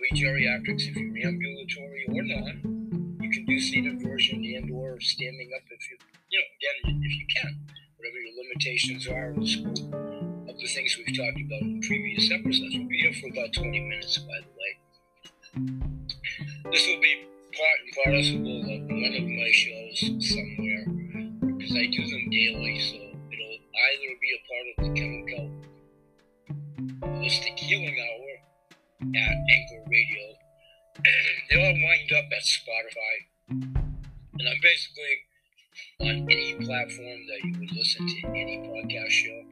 we 0.00 0.10
geriatrics 0.18 0.88
if 0.90 0.96
you're 0.96 1.26
ambulatory 1.26 2.04
or 2.08 2.22
not. 2.22 2.54
You 3.22 3.30
can 3.30 3.46
do 3.46 3.60
seated 3.60 4.02
version 4.02 4.44
and 4.44 4.70
or 4.70 5.00
standing 5.00 5.50
up 5.54 5.62
if 5.70 5.90
you 5.90 5.96
you 6.30 6.38
know 6.38 6.46
again 6.58 7.02
if 7.04 7.16
you 7.16 7.26
can, 7.34 7.56
whatever 7.96 8.18
your 8.18 8.34
limitations 8.42 9.06
are 9.06 9.30
in 9.30 9.40
the 9.40 9.46
scope 9.46 9.94
of 10.50 10.58
the 10.58 10.66
things 10.66 10.98
we've 10.98 11.16
talked 11.16 11.40
about 11.40 11.62
in 11.62 11.80
previous 11.80 12.30
episodes. 12.30 12.74
We'll 12.76 12.88
be 12.88 12.98
here 12.98 13.12
for 13.14 13.28
about 13.28 13.52
20 13.54 13.80
minutes, 13.80 14.18
by 14.18 14.40
the 14.42 14.50
way. 14.58 14.72
This 16.70 16.86
will 16.86 17.00
be 17.00 17.24
part 17.54 17.78
and 17.84 17.94
parcel 18.04 18.38
of 18.38 18.66
one 18.90 19.14
of 19.14 19.26
my 19.30 19.50
shows 19.52 19.98
somewhere 20.28 21.23
I 21.76 21.86
do 21.86 22.06
them 22.06 22.30
daily, 22.30 22.78
so 22.78 22.94
it'll 22.94 23.58
either 23.58 24.14
be 24.22 24.30
a 24.30 24.40
part 24.46 24.66
of 24.70 24.76
the 24.84 25.00
chemical 25.00 25.50
holistic 27.02 27.58
healing 27.58 27.96
hour 27.98 28.30
at 29.16 29.36
Anchor 29.50 29.82
Radio. 29.90 30.38
they 31.50 31.56
all 31.58 31.74
wind 31.74 32.12
up 32.12 32.30
at 32.30 32.42
Spotify, 32.42 33.14
and 33.48 34.48
I'm 34.48 34.60
basically 34.62 35.14
on 36.00 36.30
any 36.30 36.54
platform 36.64 37.26
that 37.26 37.40
you 37.42 37.58
would 37.58 37.72
listen 37.72 38.06
to 38.06 38.28
any 38.28 38.58
podcast 38.68 39.10
show. 39.10 39.42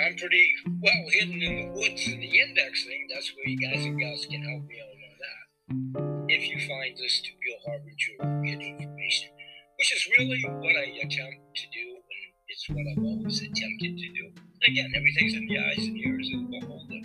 I'm 0.00 0.16
pretty 0.16 0.54
well 0.80 1.04
hidden 1.10 1.42
in 1.42 1.56
the 1.56 1.78
woods 1.78 2.08
in 2.08 2.20
the 2.20 2.40
indexing. 2.40 3.08
That's 3.12 3.32
where 3.36 3.48
you 3.48 3.58
guys 3.58 3.84
and 3.84 4.00
gals 4.00 4.24
can 4.24 4.42
help 4.42 4.62
me 4.64 4.80
out 4.80 4.96
on 4.96 6.16
that. 6.24 6.32
If 6.32 6.48
you 6.48 6.58
find 6.66 6.96
this 6.96 7.20
to 7.20 7.30
be 7.42 7.52
a 7.52 7.68
harbinger 7.68 8.14
of 8.20 8.44
good 8.44 8.62
information, 8.64 9.30
which 9.78 9.94
is 9.94 10.02
really 10.18 10.42
what 10.58 10.74
I 10.74 10.90
attempt 11.06 11.38
to 11.54 11.66
do, 11.70 11.86
and 11.94 12.34
it's 12.50 12.66
what 12.68 12.82
I've 12.82 12.98
always 12.98 13.38
attempted 13.38 13.94
to 13.94 14.08
do. 14.10 14.26
Again, 14.66 14.90
everything's 14.96 15.34
in 15.34 15.46
the 15.46 15.58
eyes 15.58 15.86
and 15.86 15.96
ears 15.96 16.28
of 16.34 16.50
the 16.50 16.58
beholder. 16.58 17.02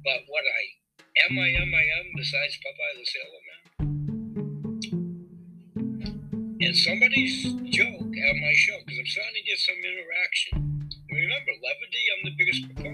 But 0.00 0.24
what 0.26 0.44
I 0.48 0.62
am, 1.28 1.38
I 1.38 1.48
am, 1.52 1.68
I 1.68 1.84
am, 2.00 2.06
besides 2.16 2.56
Popeye 2.64 2.96
the 2.96 3.04
Sailor 3.12 3.42
Man. 3.44 3.60
And 6.62 6.76
somebody's 6.76 7.44
joke 7.68 8.08
at 8.08 8.36
my 8.40 8.54
show, 8.56 8.78
because 8.86 8.98
I'm 8.98 9.06
starting 9.12 9.36
to 9.36 9.42
get 9.44 9.58
some 9.60 9.76
interaction. 9.84 10.88
And 11.12 11.18
remember, 11.28 11.52
levity, 11.60 12.04
I'm 12.08 12.24
the 12.24 12.36
biggest 12.40 12.64
proponent 12.72 12.91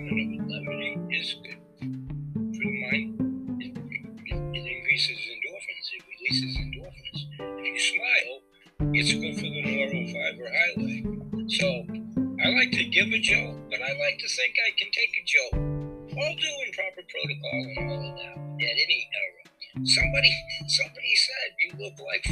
give 12.98 13.14
a 13.14 13.18
joke, 13.18 13.54
but 13.70 13.78
I 13.78 13.94
like 14.02 14.18
to 14.18 14.28
think 14.28 14.54
I 14.58 14.74
can 14.74 14.90
take 14.90 15.14
a 15.14 15.22
joke. 15.22 15.54
All 16.18 16.34
doing 16.34 16.70
proper 16.74 17.06
protocol 17.06 17.60
and 17.62 17.78
all 17.78 18.10
of 18.10 18.16
that 18.18 18.66
at 18.66 18.74
any 18.74 19.08
era. 19.14 19.86
Somebody 19.86 20.34
somebody 20.66 21.14
said 21.14 21.48
you 21.62 21.70
look 21.78 21.94
like 22.02 22.26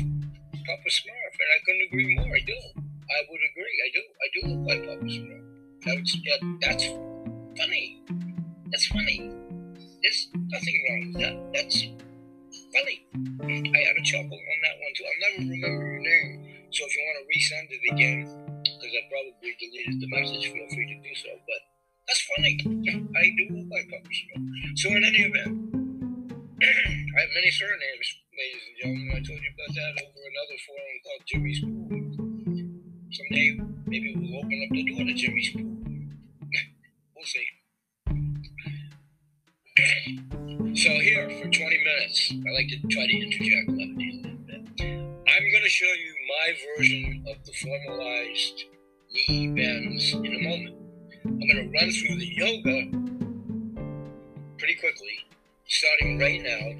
starting 55.68 56.18
right 56.18 56.42
now, 56.42 56.70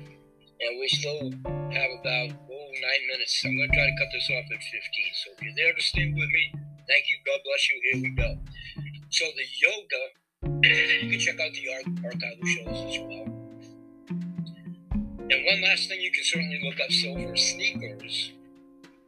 and 0.60 0.80
we 0.80 0.88
still 0.88 1.30
have 1.50 1.90
about 2.00 2.30
oh 2.32 2.68
nine 2.80 3.02
minutes. 3.10 3.42
I'm 3.44 3.56
going 3.56 3.68
to 3.70 3.76
try 3.76 3.86
to 3.86 3.96
cut 3.98 4.08
this 4.12 4.30
off 4.30 4.46
at 4.52 4.62
15. 4.62 4.80
So 5.14 5.30
if 5.36 5.42
you're 5.42 5.54
there 5.56 5.72
to 5.74 5.82
stay 5.82 6.06
with 6.08 6.30
me, 6.30 6.52
thank 6.88 7.04
you. 7.08 7.16
God 7.26 7.40
bless 7.44 7.70
you. 7.70 7.76
Here 7.90 8.02
we 8.02 8.10
go. 8.14 8.38
So 9.10 9.24
the 9.36 9.46
yoga, 9.60 10.02
you 11.04 11.10
can 11.10 11.20
check 11.20 11.40
out 11.40 11.52
the 11.52 11.66
archival 12.06 12.46
shows 12.46 12.94
as 12.94 12.98
well. 13.02 13.36
And 15.28 15.44
one 15.44 15.62
last 15.62 15.88
thing, 15.88 16.00
you 16.00 16.12
can 16.12 16.22
certainly 16.22 16.60
look 16.62 16.78
up 16.80 16.90
silver 16.90 17.36
sneakers 17.36 18.32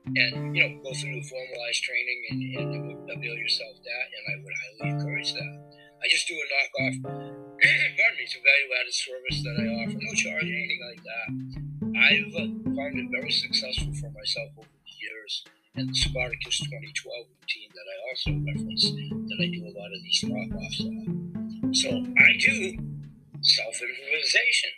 and, 0.06 0.56
you 0.56 0.68
know, 0.68 0.82
go 0.82 0.92
through 0.94 1.14
the 1.14 1.22
formalized 1.22 1.82
training 1.84 2.24
and, 2.30 2.56
and 2.56 3.10
avail 3.10 3.36
yourself 3.36 3.76
that. 3.84 4.06
And 4.16 4.24
I 4.34 4.44
would 4.44 4.54
highly 4.58 4.98
encourage 4.98 5.32
that. 5.34 5.67
I 5.98 6.06
just 6.08 6.28
do 6.28 6.34
a 6.34 6.46
knockoff. 6.46 6.94
pardon 7.02 8.16
me, 8.16 8.22
it's 8.22 8.38
a 8.38 8.42
value-added 8.42 8.94
service 8.94 9.42
that 9.42 9.56
I 9.58 9.66
offer. 9.82 9.98
No 9.98 10.14
charge, 10.14 10.46
anything 10.46 10.82
like 10.86 11.02
that. 11.02 11.28
I've 11.98 12.34
uh, 12.38 12.46
found 12.70 12.94
it 13.02 13.10
very 13.10 13.32
successful 13.32 13.92
for 13.98 14.10
myself 14.14 14.50
over 14.58 14.70
the 14.70 14.94
years. 14.94 15.44
And 15.74 15.88
the 15.90 15.94
Spartacus 15.94 16.60
2012 16.70 17.26
routine 17.34 17.70
that 17.74 17.86
I 17.90 17.96
also 18.06 18.30
reference, 18.46 18.84
that 18.94 19.38
I 19.42 19.48
do 19.50 19.66
a 19.66 19.74
lot 19.74 19.90
of 19.90 20.00
these 20.06 20.22
knockoffs 20.22 20.80
on. 20.86 21.74
So 21.74 21.90
I 21.90 22.30
do 22.38 22.78
self-improvisation, 23.42 24.70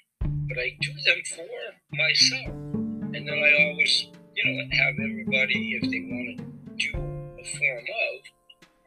but 0.48 0.58
I 0.58 0.76
do 0.80 0.92
them 1.04 1.20
for 1.36 1.52
myself. 1.92 2.52
And 3.12 3.28
then 3.28 3.38
I 3.44 3.68
always, 3.68 4.08
you 4.36 4.44
know, 4.44 4.56
have 4.72 4.94
everybody, 4.96 5.76
if 5.76 5.84
they 5.84 6.00
want 6.08 6.40
to 6.40 6.44
do 6.80 6.96
a 6.96 7.44
form 7.44 7.84
of, 7.84 8.39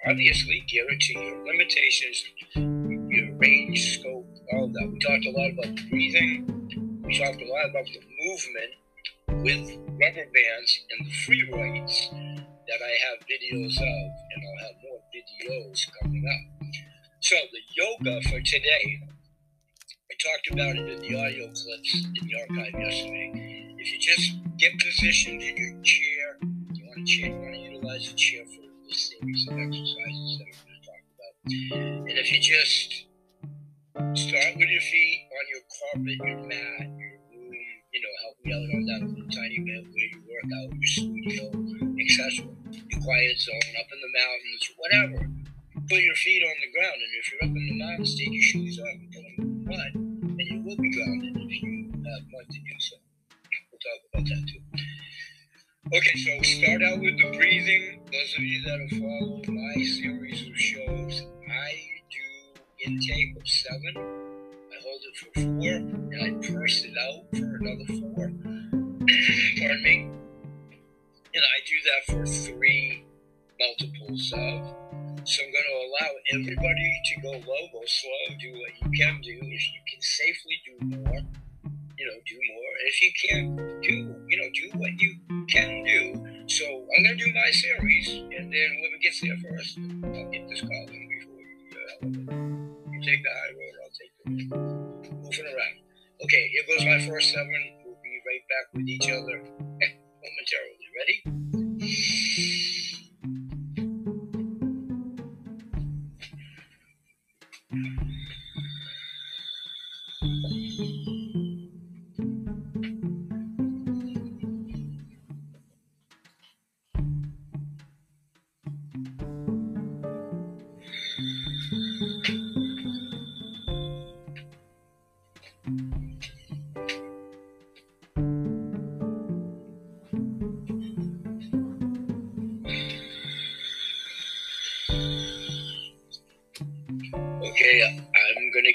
obviously 0.08 0.64
gear 0.68 0.86
to 0.88 1.14
your 1.20 1.46
limitations, 1.46 2.24
your 2.56 3.36
range, 3.38 4.00
scope, 4.00 4.28
all 4.54 4.68
that. 4.68 4.90
We 4.92 5.00
talked 5.00 5.26
a 5.26 5.32
lot 5.32 5.52
about 5.52 5.90
breathing. 5.90 7.02
We 7.04 7.18
talked 7.18 7.42
a 7.42 7.46
lot 7.46 7.70
about 7.70 7.86
the 7.86 8.02
movement 8.26 9.44
with 9.44 9.78
rubber 10.00 10.28
bands 10.34 10.80
and 10.92 11.08
the 11.08 11.12
free 11.26 11.50
weights 11.52 12.10
that 12.12 12.80
I 12.82 12.94
have 13.06 13.20
videos 13.28 13.78
of, 13.78 14.12
and 14.32 14.44
I'll 14.44 14.68
have 14.68 14.76
more 14.84 15.02
videos 15.14 15.80
coming 16.02 16.26
up. 16.28 16.68
So 17.20 17.36
the 17.52 17.60
yoga 17.76 18.22
for 18.24 18.42
today, 18.42 19.00
I 20.12 20.16
talked 20.22 20.52
about 20.52 20.76
it 20.76 20.90
in 20.90 21.00
the 21.00 21.20
audio 21.20 21.48
clips 21.48 22.06
in 22.06 22.28
the 22.28 22.36
archive 22.42 22.80
yesterday. 22.80 23.76
If 23.78 23.92
you 23.92 24.00
just 24.00 24.58
get 24.58 24.72
positioned 24.80 25.42
in 25.42 25.58
your 25.58 25.82
chair, 25.84 26.38
you 26.74 26.86
want 26.86 27.06
to 27.06 27.06
chair, 27.06 27.28
you 27.28 27.36
want 27.36 27.54
to 27.54 27.60
utilize 27.60 28.12
a 28.12 28.16
chair 28.16 28.46
for 28.46 28.63
this 28.94 29.10
series 29.10 29.48
of 29.50 29.58
exercises 29.58 30.38
that 30.38 30.46
I'm 30.46 30.58
going 30.62 30.78
to 30.78 30.86
talk 30.86 31.04
about. 31.18 31.34
And 32.14 32.18
if 32.22 32.30
you 32.30 32.38
just 32.38 33.10
start 34.14 34.54
with 34.54 34.70
your 34.70 34.86
feet 34.86 35.20
on 35.34 35.46
your 35.50 35.64
carpet, 35.66 36.18
your 36.22 36.42
mat, 36.46 36.86
your 36.94 37.18
room, 37.26 37.58
you 37.90 38.00
know, 38.06 38.14
help 38.22 38.38
me 38.46 38.54
out 38.54 38.70
on 38.70 38.86
that 38.86 39.02
little 39.10 39.30
tiny 39.34 39.66
bit 39.66 39.82
where 39.90 40.10
you 40.14 40.22
work 40.30 40.46
out, 40.46 40.70
your 40.78 40.94
studio, 40.94 41.50
etc. 42.06 42.46
Your 42.70 43.02
quiet 43.02 43.34
zone, 43.42 43.74
up 43.82 43.90
in 43.90 43.98
the 43.98 44.14
mountains, 44.14 44.64
whatever. 44.78 45.20
Put 45.90 46.06
your 46.06 46.20
feet 46.22 46.46
on 46.46 46.58
the 46.62 46.70
ground, 46.78 47.00
and 47.02 47.12
if 47.18 47.26
you're 47.34 47.50
up 47.50 47.56
in 47.58 47.66
the 47.66 47.78
mountains, 47.82 48.14
take 48.14 48.30
your 48.30 48.46
shoes 48.46 48.78
off 48.78 48.94
and 48.94 49.10
put 49.10 49.26
the 49.26 49.46
mud, 49.74 49.92
and 50.38 50.46
you 50.46 50.62
will 50.62 50.78
be 50.78 50.94
grounded 50.94 51.34
if 51.34 51.50
you 51.66 51.90
uh, 51.98 52.14
have 52.14 52.30
mud 52.30 52.46
to 52.46 52.60
do 52.62 52.78
so. 52.78 52.96
We'll 53.74 53.82
talk 53.82 54.00
about 54.14 54.26
that 54.30 54.42
too. 54.53 54.53
Okay, 55.96 56.18
so 56.18 56.42
start 56.42 56.82
out 56.82 57.02
with 57.02 57.20
the 57.20 57.38
breathing. 57.38 58.02
Those 58.12 58.36
of 58.36 58.44
you 58.44 58.64
that 58.64 58.80
have 58.80 59.00
followed 59.00 59.48
my 59.48 59.84
series 59.84 60.42
of 60.42 60.58
shows, 60.58 61.22
I 61.48 61.72
do 62.10 62.62
intake 62.84 63.38
of 63.38 63.48
seven. 63.48 63.94
I 63.96 64.82
hold 64.82 65.02
it 65.06 65.18
for 65.18 65.32
four, 65.36 65.70
and 65.70 66.18
I 66.20 66.52
purse 66.52 66.84
it 66.84 66.98
out 66.98 67.30
for 67.38 67.46
another 67.46 67.86
four. 67.86 68.26
Pardon 69.60 69.84
me. 69.84 70.10
And 71.36 71.44
I 71.46 71.58
do 71.70 71.78
that 71.86 72.02
for 72.08 72.26
three 72.26 73.06
multiples 73.60 74.34
of. 74.34 74.76
So 75.26 75.44
I'm 75.44 75.52
going 75.52 75.70
to 75.70 75.78
allow 75.78 76.12
everybody 76.34 77.02
to 77.06 77.22
go 77.22 77.32
low, 77.34 77.68
go 77.72 77.82
slow, 77.86 78.36
do 78.42 78.52
what 78.52 78.72
you 78.82 79.00
can 79.00 79.22
do. 79.22 79.38
If 79.44 79.74
you 79.74 79.82
can 79.92 80.02
safely 80.02 80.60
do 80.66 80.98
more, 80.98 81.22
you 82.04 82.12
know, 82.12 82.20
do 82.28 82.36
more. 82.52 82.72
And 82.80 82.88
if 82.92 83.02
you 83.02 83.12
can't 83.24 83.82
do, 83.82 83.96
you 84.28 84.38
know, 84.38 84.50
do 84.54 84.78
what 84.78 84.92
you 85.00 85.16
can 85.48 85.84
do. 85.84 86.04
So 86.48 86.66
I'm 86.68 87.04
going 87.04 87.18
to 87.18 87.24
do 87.24 87.32
my 87.34 87.50
series, 87.52 88.10
and 88.12 88.52
then 88.52 88.68
whoever 88.76 89.00
gets 89.02 89.22
there 89.22 89.38
first, 89.40 89.80
I'll 89.80 90.30
get 90.32 90.48
this 90.50 90.60
call 90.60 90.86
in 90.92 91.08
before 91.08 91.40
you, 91.40 91.56
uh, 91.72 92.92
you 92.92 93.00
take 93.02 93.24
the 93.24 93.32
high 93.32 93.54
road, 93.56 93.76
I'll 93.80 93.96
take 93.96 94.12
the 94.20 94.56
moving 95.16 95.48
around. 95.48 95.78
Okay, 96.24 96.50
here 96.52 96.64
goes 96.68 96.86
my 96.86 97.00
first 97.08 97.32
seven. 97.32 97.62
We'll 97.86 97.96
be 98.04 98.20
right 98.28 98.44
back 98.52 98.74
with 98.74 98.88
each 98.88 99.08
other 99.08 99.40
momentarily. 99.64 100.88
Ready? 101.00 101.43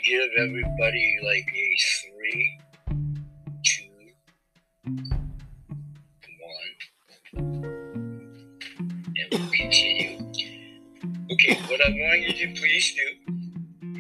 Give 0.09 0.30
everybody 0.38 1.18
like 1.22 1.46
a 1.54 1.76
three, 2.00 2.61
two, 3.62 3.92
one, 7.34 7.52
and 9.16 9.28
we'll 9.30 9.50
continue. 9.50 10.16
Okay, 11.30 11.61
what 11.68 11.84
I 11.84 11.90
want 11.90 12.20
you 12.22 12.32
to 12.32 12.46
please 12.59 12.94
do 12.94 13.09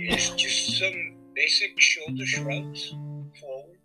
is 0.02 0.30
just 0.30 0.78
some 0.78 1.14
basic 1.34 1.78
shoulder 1.78 2.24
shrugs 2.24 2.94
forward. 3.38 3.78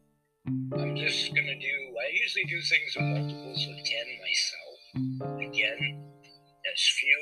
I'm 0.47 0.95
just 0.95 1.35
gonna 1.35 1.59
do, 1.59 1.75
I 1.99 2.07
usually 2.13 2.45
do 2.45 2.61
things 2.61 2.95
in 2.95 3.13
multiples 3.15 3.67
of 3.67 3.75
10 3.83 4.07
myself. 4.23 5.41
Again, 5.41 5.81
as 6.73 6.81
few 6.99 7.21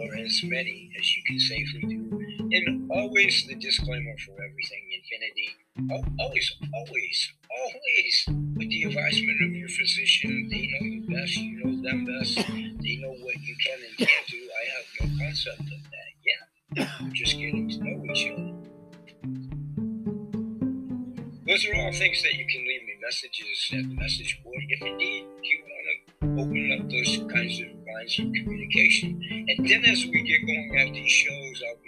or 0.00 0.16
as 0.16 0.40
many 0.44 0.90
as 0.98 1.14
you 1.14 1.22
can 1.26 1.38
safely 1.38 1.80
do. 1.82 2.17
And 2.50 2.90
always 2.90 3.46
the 3.46 3.56
disclaimer 3.56 4.16
for 4.24 4.32
everything 4.32 4.88
infinity. 4.90 5.48
Always, 6.18 6.56
always, 6.74 7.32
always 7.50 8.24
with 8.56 8.68
the 8.70 8.84
advisement 8.84 9.42
of 9.42 9.50
your 9.52 9.68
physician. 9.68 10.48
They 10.50 10.66
know 10.66 10.86
you 10.86 11.06
best, 11.08 11.36
you 11.36 11.64
know 11.64 11.82
them 11.82 12.06
best. 12.06 12.36
They 12.36 12.96
know 12.96 13.14
what 13.20 13.38
you 13.40 13.54
can 13.64 13.78
and 13.86 14.08
can't 14.08 14.26
do. 14.28 14.38
I 14.38 14.64
have 14.72 14.86
no 15.00 15.24
concept 15.24 15.60
of 15.60 15.66
that 15.66 16.10
yet. 16.24 16.88
We're 17.02 17.10
just 17.10 17.38
getting 17.38 17.68
to 17.68 17.78
know 17.78 18.12
each 18.12 18.30
other. 18.30 18.54
Those 21.46 21.66
are 21.66 21.76
all 21.76 21.92
things 21.92 22.22
that 22.22 22.34
you 22.34 22.46
can 22.46 22.66
leave 22.66 22.82
me 22.82 22.94
messages 23.02 23.70
at 23.72 23.88
the 23.88 23.94
message 23.94 24.40
board 24.44 24.62
if 24.68 24.82
indeed 24.82 25.24
you 25.42 25.58
want 25.64 25.86
to 25.88 26.42
open 26.42 26.72
up 26.78 26.90
those 26.90 27.16
kinds 27.32 27.60
of 27.60 27.68
lines 27.88 28.18
of 28.18 28.26
communication. 28.34 29.20
And 29.48 29.68
then 29.68 29.84
as 29.86 30.04
we 30.04 30.22
get 30.22 30.46
going 30.46 30.78
at 30.78 30.92
these 30.92 31.10
shows, 31.10 31.62
I'll 31.66 31.82
be 31.82 31.87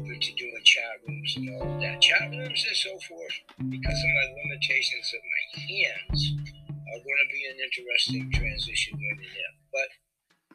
open 0.00 0.20
to 0.20 0.32
doing 0.34 0.64
chat 0.64 0.96
rooms 1.06 1.36
and 1.36 1.50
all 1.54 1.68
of 1.68 1.80
that. 1.80 2.00
Chat 2.00 2.30
rooms 2.30 2.64
and 2.66 2.76
so 2.76 2.90
forth, 3.08 3.36
because 3.68 4.00
of 4.00 4.10
my 4.16 4.26
limitations 4.40 5.12
of 5.12 5.20
my 5.20 5.42
hands, 5.60 6.20
are 6.68 7.02
going 7.04 7.20
to 7.20 7.28
be 7.28 7.42
an 7.44 7.56
interesting 7.60 8.32
transition 8.32 8.96
when 8.96 9.18
and 9.20 9.36
if. 9.36 9.54
But 9.72 9.88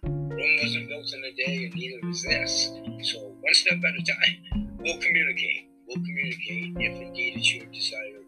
Rome 0.09 0.57
wasn't 0.61 0.89
built 0.89 1.13
in 1.13 1.23
a 1.23 1.33
day, 1.37 1.65
and 1.65 1.75
neither 1.75 2.09
is 2.09 2.23
this. 2.23 2.53
So 3.11 3.37
one 3.39 3.53
step 3.53 3.77
at 3.77 3.93
a 3.93 4.03
time, 4.03 4.35
we'll 4.79 4.97
communicate. 4.97 5.69
We'll 5.87 6.03
communicate 6.03 6.73
if 6.77 7.01
indeed 7.01 7.37
it's 7.37 7.53
your 7.53 7.65
desire 7.67 8.25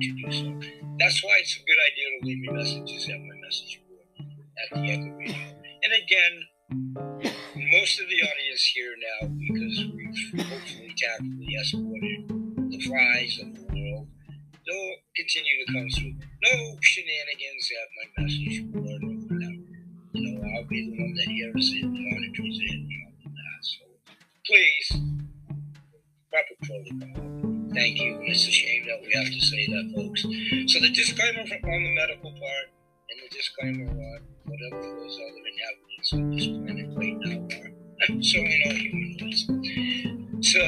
to 0.00 0.08
do 0.14 0.32
so. 0.32 0.68
That's 0.98 1.24
why 1.24 1.38
it's 1.40 1.56
a 1.56 1.64
good 1.64 1.80
idea 1.88 2.06
to 2.12 2.26
leave 2.26 2.40
me 2.40 2.48
messages 2.52 3.08
at 3.08 3.20
my 3.20 3.34
message 3.42 3.80
board 3.88 4.06
at 4.60 4.68
the 4.74 4.90
Anchor 4.90 5.16
Radio. 5.16 5.34
And 5.82 5.92
again, 6.04 7.07
most 7.78 8.00
of 8.00 8.08
the 8.08 8.20
audience 8.22 8.64
here 8.74 8.94
now, 8.98 9.28
because 9.28 9.76
we've 9.94 10.46
hopefully 10.46 10.94
tactically 10.98 11.54
escorted 11.60 12.26
the 12.70 12.80
flies 12.82 13.38
of 13.38 13.54
the 13.54 13.62
world, 13.70 14.08
they'll 14.66 14.98
continue 15.14 15.54
to 15.64 15.72
come 15.72 15.88
through. 15.94 16.14
No 16.42 16.78
shenanigans 16.82 17.70
at 17.78 17.88
my 17.94 18.06
message 18.22 18.66
board 18.72 19.02
or 19.04 19.14
whatever. 19.30 19.62
You 20.12 20.20
know, 20.26 20.42
I'll 20.58 20.66
be 20.66 20.90
the 20.90 20.98
one 20.98 21.14
that 21.14 21.28
hears 21.30 21.70
it, 21.70 21.82
The 21.82 22.02
monitors 22.02 22.58
it, 22.58 22.74
and 22.74 22.90
all 23.06 23.14
of 23.26 23.30
that. 23.30 23.60
So 23.62 23.84
please, 24.46 24.88
proper 26.34 26.56
protocol. 26.66 27.14
Thank 27.74 28.00
you. 28.00 28.18
It's 28.26 28.48
a 28.48 28.50
shame 28.50 28.86
that 28.86 28.98
we 29.06 29.12
have 29.14 29.30
to 29.30 29.40
say 29.40 29.66
that, 29.66 29.92
folks. 29.94 30.22
So 30.22 30.80
the 30.80 30.90
disclaimer 30.90 31.42
on 31.42 31.84
the 31.84 31.94
medical 31.94 32.32
part 32.32 32.74
and 33.06 33.18
the 33.22 33.28
disclaimer 33.30 33.86
on 33.86 34.20
whatever 34.48 34.82
those 34.82 35.14
other 35.14 35.44
inhabitants 35.46 36.12
of 36.12 36.22
this 36.32 36.46
planet 36.58 36.88
right 36.96 37.16
now 37.20 37.56
are. 37.56 37.67
So 38.08 38.14
we 38.40 38.62
know 38.64 38.72
humanoids. 38.72 39.44
So 40.40 40.60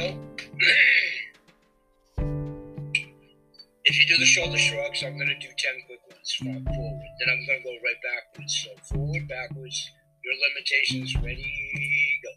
if 3.83 3.97
you 3.97 4.05
do 4.07 4.17
the 4.19 4.25
shoulder 4.25 4.59
shrugs, 4.59 5.01
I'm 5.03 5.17
gonna 5.17 5.33
do 5.39 5.47
10 5.57 5.81
quick 5.87 6.01
ones 6.11 6.33
from 6.37 6.63
forward. 6.63 7.07
Then 7.19 7.29
I'm 7.31 7.43
gonna 7.47 7.63
go 7.63 7.71
right 7.83 7.99
backwards. 8.03 8.53
So 8.63 8.69
forward, 8.93 9.27
backwards, 9.27 9.89
your 10.23 10.35
limitations, 10.49 11.15
ready, 11.15 12.21
go. 12.23 12.29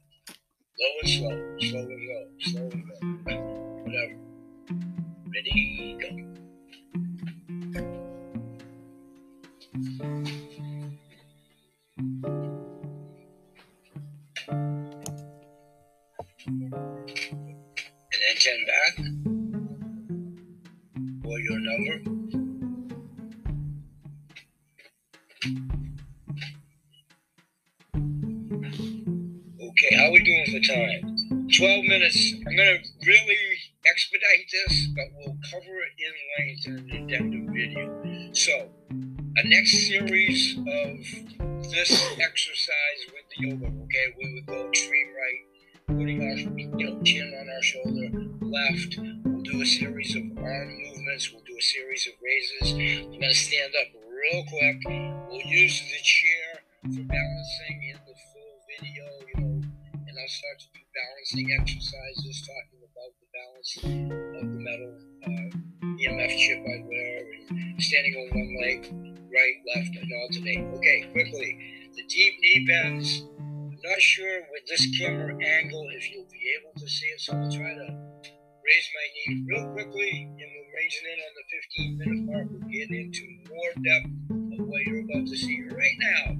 Low 0.80 0.92
and 1.02 1.10
slow, 1.10 1.36
slow 1.60 1.80
and 1.80 2.08
low, 2.08 2.24
slow 2.40 2.70
and 2.72 2.84
low. 2.88 3.00
Whatever. 3.84 4.16
Ready, 5.34 5.98
go. 10.00 10.13
And 16.46 16.72
then 18.12 18.36
10 18.36 18.66
back 18.66 18.96
for 21.22 21.38
your 21.38 21.58
number. 21.58 21.94
Okay, 29.62 29.96
how 29.96 30.04
are 30.04 30.12
we 30.12 30.22
doing 30.22 30.44
for 30.46 30.60
time? 30.70 31.16
12 31.56 31.84
minutes. 31.84 32.34
I'm 32.46 32.56
going 32.56 32.82
to 32.82 32.88
really 33.06 33.38
expedite 33.90 34.50
this, 34.52 34.88
but 34.94 35.06
we'll 35.16 35.38
cover 35.50 35.80
it 35.80 35.92
in 35.98 36.12
length 36.38 36.66
in 36.66 36.74
an 36.74 37.04
addendum 37.04 37.54
video. 37.54 37.84
So, 38.34 38.68
a 38.90 39.48
next 39.48 39.86
series 39.88 40.58
of 40.58 40.98
this 41.70 41.90
exercise 42.20 43.00
with 43.06 43.24
the 43.30 43.48
yoga, 43.48 43.66
okay, 43.66 44.06
we 44.18 44.24
would 44.34 44.46
go 44.46 44.68
extreme 44.68 45.08
right, 45.16 45.53
putting 45.86 46.22
our 46.22 46.36
you 46.36 46.68
know, 46.68 47.02
chin 47.02 47.32
on 47.40 47.48
our 47.48 47.62
shoulder, 47.62 48.08
left. 48.40 48.98
We'll 49.24 49.42
do 49.42 49.62
a 49.62 49.66
series 49.66 50.14
of 50.16 50.22
arm 50.38 50.78
movements. 50.82 51.32
We'll 51.32 51.44
do 51.44 51.56
a 51.58 51.62
series 51.62 52.06
of 52.06 52.14
raises. 52.22 52.72
I'm 52.72 53.10
going 53.10 53.20
to 53.20 53.34
stand 53.34 53.72
up 53.80 53.88
real 53.94 54.44
quick. 54.48 54.76
We'll 55.28 55.46
use 55.46 55.80
the 55.80 56.00
chair 56.02 56.64
for 56.82 57.04
balancing 57.04 57.78
in 57.90 57.98
the 58.06 58.16
full 58.32 58.54
video, 58.68 59.04
you 59.28 59.40
know, 59.40 59.62
and 59.92 60.14
I'll 60.18 60.28
start 60.28 60.58
to 60.60 60.66
do 60.72 60.80
balancing 60.94 61.48
exercises, 61.60 62.48
talking 62.48 62.80
about 62.84 63.12
the 63.20 63.28
balance 63.32 63.72
of 63.76 64.52
the 64.52 64.60
metal 64.60 64.94
uh, 65.24 65.64
EMF 65.96 66.38
chip 66.38 66.60
I 66.60 66.84
wear, 66.86 67.32
and 67.50 67.82
standing 67.82 68.14
on 68.14 68.28
one 68.36 68.56
leg, 68.60 68.80
right, 69.32 69.56
left, 69.74 69.96
and 69.96 70.10
alternate. 70.22 70.76
Okay, 70.78 71.08
quickly, 71.12 71.90
the 71.94 72.04
deep 72.06 72.34
knee 72.40 72.64
bends. 72.66 73.24
Not 73.84 74.00
sure 74.00 74.40
with 74.50 74.64
this 74.64 74.80
camera 74.96 75.36
angle 75.44 75.84
if 75.92 76.10
you'll 76.10 76.24
be 76.32 76.56
able 76.56 76.72
to 76.80 76.88
see 76.88 77.04
it, 77.04 77.20
so 77.20 77.36
I'll 77.36 77.52
try 77.52 77.68
to 77.68 77.88
raise 78.64 78.88
my 78.96 79.06
knee 79.12 79.44
real 79.44 79.68
quickly, 79.76 80.24
and 80.24 80.40
we'll 80.40 80.72
raise 80.72 80.96
it 80.96 81.12
in 81.12 81.18
on 81.20 81.32
the 81.36 81.44
15 81.52 81.98
minute 82.00 82.24
mark. 82.24 82.46
We'll 82.48 82.72
get 82.72 82.88
into 82.88 83.28
more 83.44 83.72
depth 83.84 84.08
of 84.56 84.64
what 84.72 84.80
you're 84.88 85.04
about 85.04 85.28
to 85.28 85.36
see 85.36 85.68
right 85.68 85.98
now. 86.00 86.32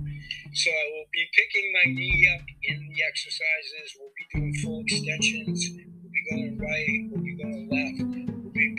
So 0.54 0.70
I 0.72 0.84
will 0.96 1.04
be 1.12 1.28
picking 1.36 1.68
my 1.84 1.92
knee 1.92 2.32
up 2.32 2.48
in 2.62 2.80
the 2.88 3.02
exercises. 3.04 3.92
We'll 4.00 4.16
be 4.16 4.40
doing 4.40 4.54
full 4.64 4.80
extensions. 4.80 5.68
We'll 6.00 6.16
be 6.16 6.24
going 6.32 6.56
right. 6.56 7.12
We'll 7.12 7.24
be 7.28 7.36
going 7.36 7.63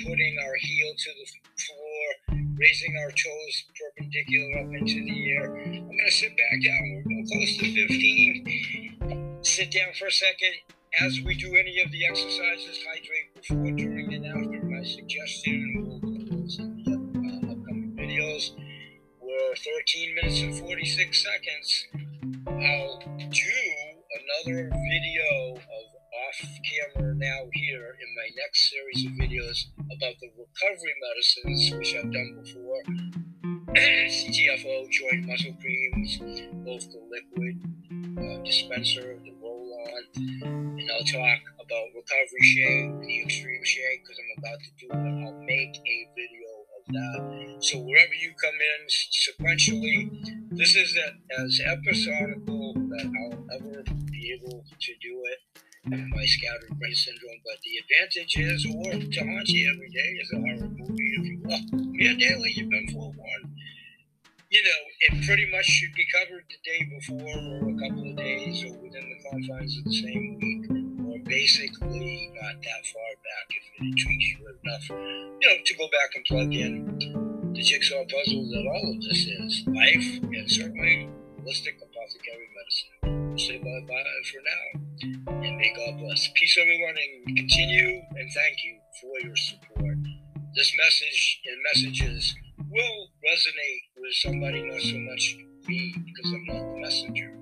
putting 0.06 0.38
our 0.46 0.56
heel 0.60 0.94
to 0.96 1.10
the 1.18 1.26
floor, 1.58 2.38
raising 2.58 2.96
our 2.98 3.10
toes 3.10 3.66
perpendicular 3.74 4.60
up 4.60 4.72
into 4.74 5.04
the 5.04 5.32
air. 5.32 5.58
I'm 5.58 5.88
going 5.88 6.06
to 6.06 6.12
sit 6.12 6.38
back 6.38 6.62
down. 6.64 6.82
We're 6.94 7.04
going 7.04 7.28
close 7.32 7.58
to 7.58 7.66
15. 7.88 9.40
Sit 9.42 9.72
down 9.72 9.94
for 9.98 10.08
a 10.08 10.12
second. 10.12 10.54
As 11.02 11.20
we 11.26 11.36
do 11.36 11.56
any 11.56 11.82
of 11.82 11.92
the 11.92 12.06
exercises, 12.06 12.80
hydrate 12.88 13.36
before, 13.36 13.72
during, 13.72 14.14
and 14.14 14.26
after. 14.28 14.64
My 14.64 14.84
suggestion, 14.84 15.84
we'll 15.84 16.00
those 16.00 16.60
in 16.60 16.84
the 16.86 16.92
uh, 16.92 17.52
upcoming 17.52 17.98
videos. 18.00 18.52
We're 19.20 19.56
13 19.56 20.16
minutes 20.16 20.42
and 20.42 20.56
46 20.56 21.24
seconds. 21.24 21.86
I'll 22.48 23.00
do 23.18 23.52
another 24.22 24.70
video 24.70 25.56
of 25.56 25.95
off 26.28 26.50
camera 26.64 27.14
now 27.16 27.42
here 27.54 27.96
in 28.02 28.10
my 28.16 28.30
next 28.38 28.72
series 28.72 29.06
of 29.06 29.12
videos 29.14 29.66
about 29.78 30.16
the 30.22 30.30
recovery 30.38 30.96
medicines, 31.02 31.72
which 31.78 31.96
I've 31.96 32.12
done 32.12 32.42
before. 32.44 32.82
CTFO, 33.76 34.90
joint 34.90 35.26
muscle 35.26 35.56
creams, 35.60 36.20
both 36.64 36.88
the 36.92 37.02
liquid 37.12 37.62
uh, 38.18 38.44
dispenser, 38.44 39.20
the 39.24 39.34
roll 39.42 39.70
on, 39.88 40.04
and 40.80 40.90
I'll 40.92 41.06
talk 41.06 41.40
about 41.60 41.86
recovery 41.94 42.42
shake, 42.42 43.02
the 43.02 43.22
extreme 43.24 43.64
shake, 43.64 44.04
because 44.04 44.18
I'm 44.18 44.44
about 44.44 44.60
to 44.60 44.72
do 44.80 44.88
it. 44.92 45.26
I'll 45.26 45.42
make 45.44 45.76
a 45.76 46.10
video 46.16 46.50
of 46.78 46.84
that. 46.94 47.56
So 47.60 47.80
wherever 47.80 48.14
you 48.14 48.34
come 48.42 48.56
in 48.56 48.88
sequentially, 49.12 50.58
this 50.58 50.76
is 50.76 50.98
a, 50.98 51.42
as 51.42 51.60
episodical 51.66 52.74
that 52.90 53.06
I'll 53.06 53.46
ever 53.56 53.84
be 54.10 54.40
able 54.40 54.64
to 54.80 54.94
do 55.02 55.22
it. 55.26 55.65
My 55.86 56.26
scattered 56.26 56.80
brain 56.80 56.96
syndrome, 56.96 57.42
but 57.46 57.62
the 57.62 57.78
advantage 57.78 58.38
is, 58.38 58.66
or 58.66 58.92
to 58.92 59.20
haunt 59.20 59.50
you 59.50 59.72
every 59.72 59.90
day 59.90 60.18
is 60.18 60.32
a 60.34 60.38
horror 60.38 60.70
movie, 60.70 61.14
if 61.14 61.26
you 61.26 61.42
will. 61.46 61.86
Mia 61.94 62.16
daily, 62.16 62.54
you've 62.56 62.70
been 62.72 62.88
forewarned. 62.92 63.54
You 64.50 64.64
know, 64.64 64.82
it 65.02 65.26
pretty 65.28 65.46
much 65.52 65.66
should 65.66 65.94
be 65.94 66.08
covered 66.12 66.46
the 66.50 66.58
day 66.66 66.90
before, 66.90 67.38
or 67.38 67.70
a 67.70 67.78
couple 67.78 68.10
of 68.10 68.18
days, 68.18 68.64
or 68.64 68.74
within 68.82 69.14
the 69.14 69.30
confines 69.30 69.78
of 69.78 69.84
the 69.84 69.94
same 69.94 70.40
week, 70.42 70.66
or 71.06 71.20
basically 71.26 72.32
not 72.34 72.56
that 72.64 72.86
far 72.90 73.12
back 73.22 73.48
if 73.50 73.64
it 73.78 73.86
intrigues 73.86 74.26
you 74.26 74.58
enough, 74.66 74.90
you 74.90 75.48
know, 75.48 75.58
to 75.64 75.74
go 75.78 75.88
back 75.90 76.16
and 76.16 76.26
plug 76.26 76.52
in 76.52 77.54
the 77.54 77.62
jigsaw 77.62 78.04
puzzle 78.06 78.50
that 78.50 78.66
all 78.74 78.92
of 78.92 79.02
this 79.04 79.28
is 79.28 79.64
life 79.68 80.20
and 80.34 80.50
certainly 80.50 81.10
holistic 81.42 81.78
apothecary 81.78 82.50
medicine. 82.58 83.25
Say 83.38 83.58
bye 83.58 83.86
bye 83.86 84.04
for 84.32 84.40
now, 84.48 85.44
and 85.44 85.58
may 85.58 85.74
God 85.76 86.00
bless. 86.00 86.30
Peace, 86.36 86.58
everyone, 86.58 86.96
and 87.28 87.36
continue, 87.36 88.02
and 88.16 88.32
thank 88.32 88.64
you 88.64 88.80
for 89.02 89.28
your 89.28 89.36
support. 89.36 89.98
This 90.56 90.72
message 90.78 91.42
and 91.46 91.58
messages 91.74 92.34
will 92.70 93.10
resonate 93.28 93.84
with 93.98 94.14
somebody, 94.14 94.64
not 94.64 94.80
so 94.80 94.98
much 95.00 95.36
me, 95.68 95.94
because 96.06 96.32
I'm 96.32 96.46
not 96.46 96.76
the 96.76 96.80
messenger. 96.80 97.38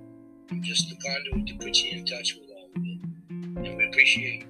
I'm 0.50 0.64
just 0.64 0.88
the 0.88 0.96
conduit 0.96 1.46
to 1.46 1.64
put 1.64 1.76
you 1.78 1.98
in 1.98 2.04
touch 2.06 2.34
with 2.40 2.50
all 2.50 2.70
of 2.74 2.82
it. 2.82 3.00
And 3.64 3.76
we 3.76 3.86
appreciate 3.86 4.46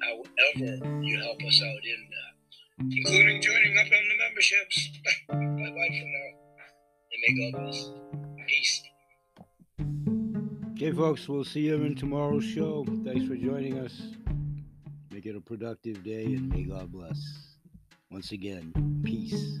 however 0.00 1.02
you 1.02 1.18
help 1.18 1.42
us 1.42 1.60
out 1.60 1.82
in 1.82 2.08
that, 2.14 2.94
including 2.96 3.42
joining 3.42 3.76
up 3.78 3.86
on 3.86 4.08
the 4.08 4.16
memberships. 4.28 4.90
bye 5.28 5.34
bye 5.34 5.98
for 5.98 6.06
now. 6.06 6.30
And 7.10 7.20
may 7.26 7.50
God 7.50 7.62
bless. 7.62 7.90
Peace. 8.46 8.82
Okay, 10.76 10.90
folks, 10.90 11.28
we'll 11.28 11.44
see 11.44 11.60
you 11.60 11.76
in 11.84 11.94
tomorrow's 11.94 12.44
show. 12.44 12.84
Thanks 13.04 13.28
for 13.28 13.36
joining 13.36 13.78
us. 13.78 14.08
Make 15.12 15.24
it 15.24 15.36
a 15.36 15.40
productive 15.40 16.02
day 16.02 16.24
and 16.24 16.48
may 16.48 16.64
God 16.64 16.90
bless. 16.90 17.16
Once 18.10 18.32
again, 18.32 18.72
peace. 19.04 19.60